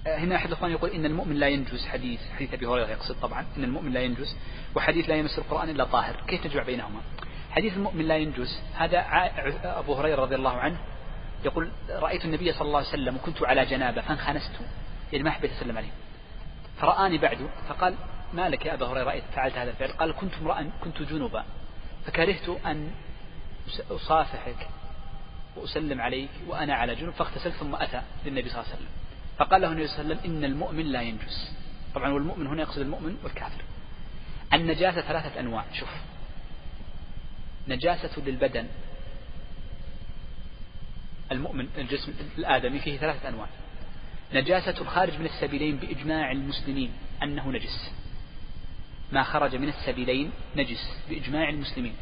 [0.07, 3.63] هنا أحد الأخوان يقول إن المؤمن لا ينجز حديث حديث أبي هريرة يقصد طبعا إن
[3.63, 4.35] المؤمن لا ينجز
[4.75, 6.15] وحديث لا يمس القرآن إلا طاهر.
[6.27, 7.01] كيف نجمع بينهما؟
[7.51, 9.05] حديث المؤمن لا ينجز هذا
[9.63, 10.77] أبو هريرة رضي الله عنه
[11.45, 14.51] يقول رأيت النبي صلى الله عليه وسلم وكنت على جنابة فانخنست.
[15.11, 15.91] يعني ما حبيت أسلم عليه.
[16.77, 17.95] فرآني بعده فقال
[18.33, 21.45] ما لك يا أبا هريرة رأيت فعلت هذا الفعل؟ قال كنت امرأ كنت جنوبا
[22.05, 22.91] فكرهت أن
[23.91, 24.67] أصافحك
[25.55, 28.91] وأسلم عليك وأنا على جنوب فاغتسلت ثم أتى للنبي صلى الله عليه وسلم.
[29.37, 31.53] فقال له النبي صلى الله عليه وسلم إن المؤمن لا ينجس.
[31.95, 33.61] طبعا والمؤمن هنا يقصد المؤمن والكافر.
[34.53, 35.65] النجاسة ثلاثة أنواع.
[35.73, 35.89] شوف
[37.67, 38.67] نجاسة للبدن.
[41.31, 43.47] المؤمن الجسم الآدمي فيه ثلاثة أنواع.
[44.33, 46.93] نجاسة الخارج من السبيلين بإجماع المسلمين
[47.23, 47.91] أنه نجس.
[49.11, 51.93] ما خرج من السبيلين نجس بإجماع المسلمين.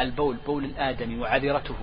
[0.00, 1.76] البول بول الآدمي وعذرته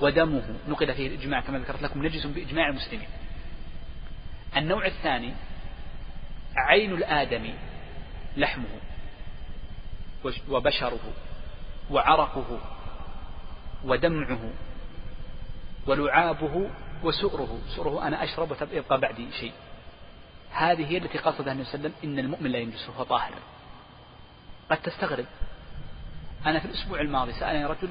[0.00, 0.54] ودمه.
[0.68, 3.08] نقل فيه الإجماع كما ذكرت لكم نجس بإجماع المسلمين.
[4.56, 5.32] النوع الثاني
[6.56, 7.54] عين الآدمي
[8.36, 8.68] لحمه
[10.48, 11.12] وبشره.
[11.90, 12.60] وعرقه
[13.84, 14.50] ودمعه
[15.86, 16.70] ولعابه
[17.02, 17.58] وسؤره.
[17.76, 19.52] سؤره أنا أشرب ويبقى بعدي شيء.
[20.52, 23.32] هذه هي التي قصدها النبي صلى الله عليه وسلم إن المؤمن لا ينجس وهو طاهر.
[24.70, 25.26] قد تستغرب.
[26.46, 27.90] أنا في الأسبوع الماضي سألني رجل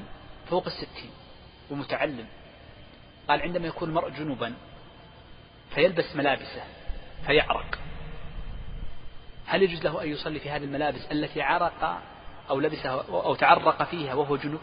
[0.50, 1.10] فوق الستين
[1.70, 2.26] ومتعلم.
[3.28, 4.54] قال عندما يكون المرء جنوبا
[5.74, 6.62] فيلبس ملابسه
[7.26, 7.78] فيعرق.
[9.46, 12.02] هل يجوز له أن يصلي في هذه الملابس التي عرق
[12.50, 14.60] أو لبسها أو تعرق فيها وهو جنوب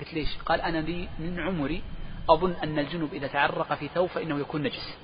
[0.00, 1.82] قلت ليش؟ قال أنا لي من عمري
[2.28, 4.96] أظن أن الجنوب إذا تعرق في ثوب فإنه يكون نجس.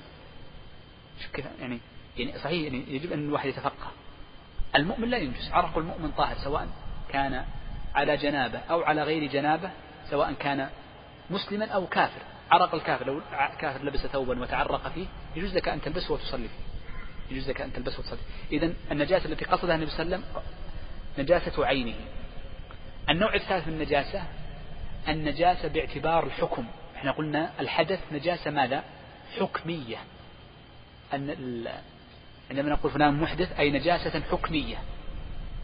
[1.21, 1.79] شوف كذا يعني
[2.17, 3.91] يعني صحيح يعني يجب أن الواحد يتفقه.
[4.77, 5.51] المؤمن لا ينجس.
[5.53, 6.69] عرق المؤمن طاهر سواء
[7.09, 7.45] كان
[7.95, 9.71] على جنابة أو على غير جنابة
[10.11, 10.71] سواء كان
[11.31, 12.23] مسلما أو كافر.
[12.51, 13.21] عرق الكافر لو
[13.59, 15.07] كافر لبس ثوبا وتعرق فيه
[15.37, 16.67] يجوز لك أن تلبسه وتصلي فيه.
[17.31, 18.19] يجوز لك أن تلبسه وتصلي
[18.53, 20.43] إذا النجاسة التي قصدها النبي صلى الله عليه وسلم
[21.19, 21.95] نجاسة عينه.
[23.11, 24.23] النوع الثالث من النجاسة
[25.09, 26.67] النجاسة باعتبار الحكم.
[26.97, 28.85] إحنا قلنا الحدث نجاسة ماذا؟
[29.41, 29.97] حكمية.
[31.15, 31.31] أن
[32.51, 34.77] عندما نقول فلان محدث أي نجاسة حكمية.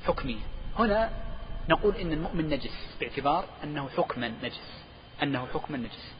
[0.06, 0.42] حكمية.
[0.78, 1.10] هنا
[1.68, 4.82] نقول إن المؤمن نجس باعتبار أنه حكما نجس.
[5.22, 6.12] أنه حكما نجس.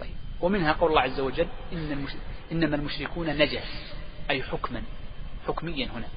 [0.00, 0.14] طيب.
[0.40, 2.10] ومنها قول الله عز وجل إن المش...
[2.52, 3.94] إنما المشركون نجس
[4.30, 4.82] أي حكما
[5.46, 6.08] حكميا هنا.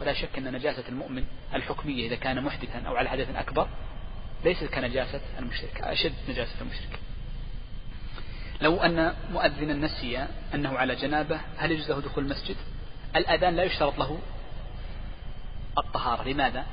[0.00, 1.24] ولا شك أن نجاسة المؤمن
[1.54, 3.68] الحكمية إذا كان محدثا أو على حدث أكبر
[4.44, 6.98] ليست كنجاسة المشرك أشد نجاسة المشرك.
[8.60, 12.56] لو أن مؤذنا نسي أنه على جنابة هل يجوز له دخول المسجد؟
[13.16, 14.18] الأذان لا يشترط له
[15.78, 16.28] الطهارة.
[16.28, 16.64] لماذا؟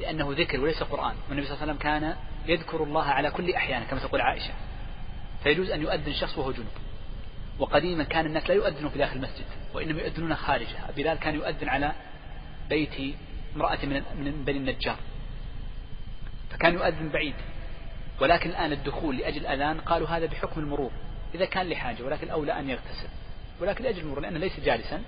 [0.00, 1.14] لأنه ذكر وليس قرآن.
[1.28, 2.16] والنبي صلى الله عليه وسلم كان
[2.46, 4.52] يذكر الله على كل أحيان كما تقول عائشة.
[5.42, 6.66] فيجوز أن يؤذن شخص وهو جنب.
[7.58, 9.44] وقديما كان الناس لا يؤذنون في داخل المسجد
[9.74, 11.92] وإنما يؤذنون خارجه بلال كان يؤذن على
[12.68, 13.14] بيت
[13.56, 14.96] امرأة من بني النجار.
[16.50, 17.34] فكان يؤذن بعيد.
[18.20, 20.90] ولكن الآن الدخول لأجل الأذان قالوا هذا بحكم المرور.
[21.34, 23.08] إذا كان لحاجة ولكن الأولى أن يغتسل.
[23.60, 25.02] ولكن لأجل المرور لأنه ليس جالسا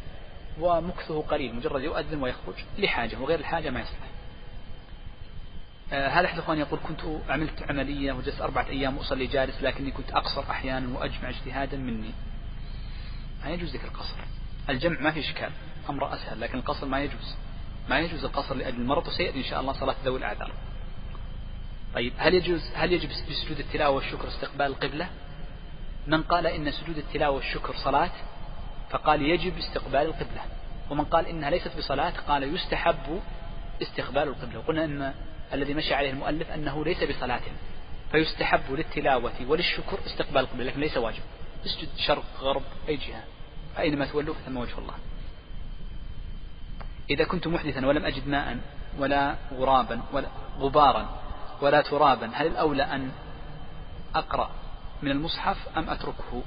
[0.61, 1.55] ومكثه قليل.
[1.55, 4.09] مجرد يؤذن ويخرج لحاجة وغير الحاجة ما يصلح.
[5.93, 10.11] آه هذا أحد الإخوان يقول كنت عملت عملية وجلست أربعة أيام أصلي جالس لكني كنت
[10.11, 12.11] أقصر أحيانا وأجمع اجتهادا مني.
[13.45, 14.17] ما يجوز ذكر القصر.
[14.69, 15.51] الجمع ما في إشكال.
[15.91, 17.37] أمر أسهل لكن القصر ما يجوز.
[17.89, 20.53] ما يجوز القصر لأجل المرض وسيأتي إن شاء الله صلاة ذوي الأعذار.
[21.95, 25.09] طيب هل يجوز هل يجب بسجود التلاوة والشكر استقبال القبلة؟
[26.07, 28.11] من قال إن سجود التلاوة والشكر صلاة
[28.91, 30.43] فقال يجب استقبال القبلة.
[30.91, 33.21] ومن قال إنها ليست بصلاة قال يستحب
[33.83, 34.59] استقبال القبلة.
[34.59, 35.15] وقلنا أن
[35.53, 37.41] الذي مشى عليه المؤلف أنه ليس بصلاة
[38.13, 41.23] فيستحب للتلاوة وللشكر استقبال القبلة لكن ليس واجب.
[41.67, 43.25] اسجد شرق غرب أي جهة
[43.79, 44.95] أينما تولوا فثم وجه الله.
[47.11, 48.59] إذا كنت محدثا ولم أجد ماء
[48.99, 50.29] ولا غرابا ولا
[50.61, 51.09] غبارا
[51.61, 53.11] ولا ترابا هل الأولى أن
[54.15, 54.51] أقرأ
[55.03, 56.43] من المصحف أم أتركه؟